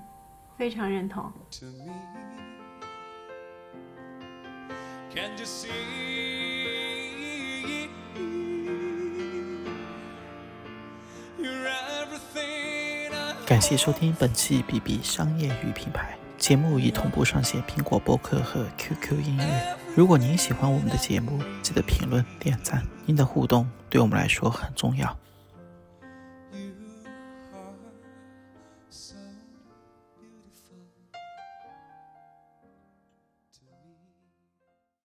[0.56, 1.32] 非常认同。
[5.14, 6.53] Can't you see?
[13.46, 19.76] 感谢收听本期 BB 商业与品牌节目，已同步上线苹果播客和 QQ 音乐。
[19.94, 25.14] 如果您喜欢我们的节目，记得评论点赞，您的互动对我们来说很重要。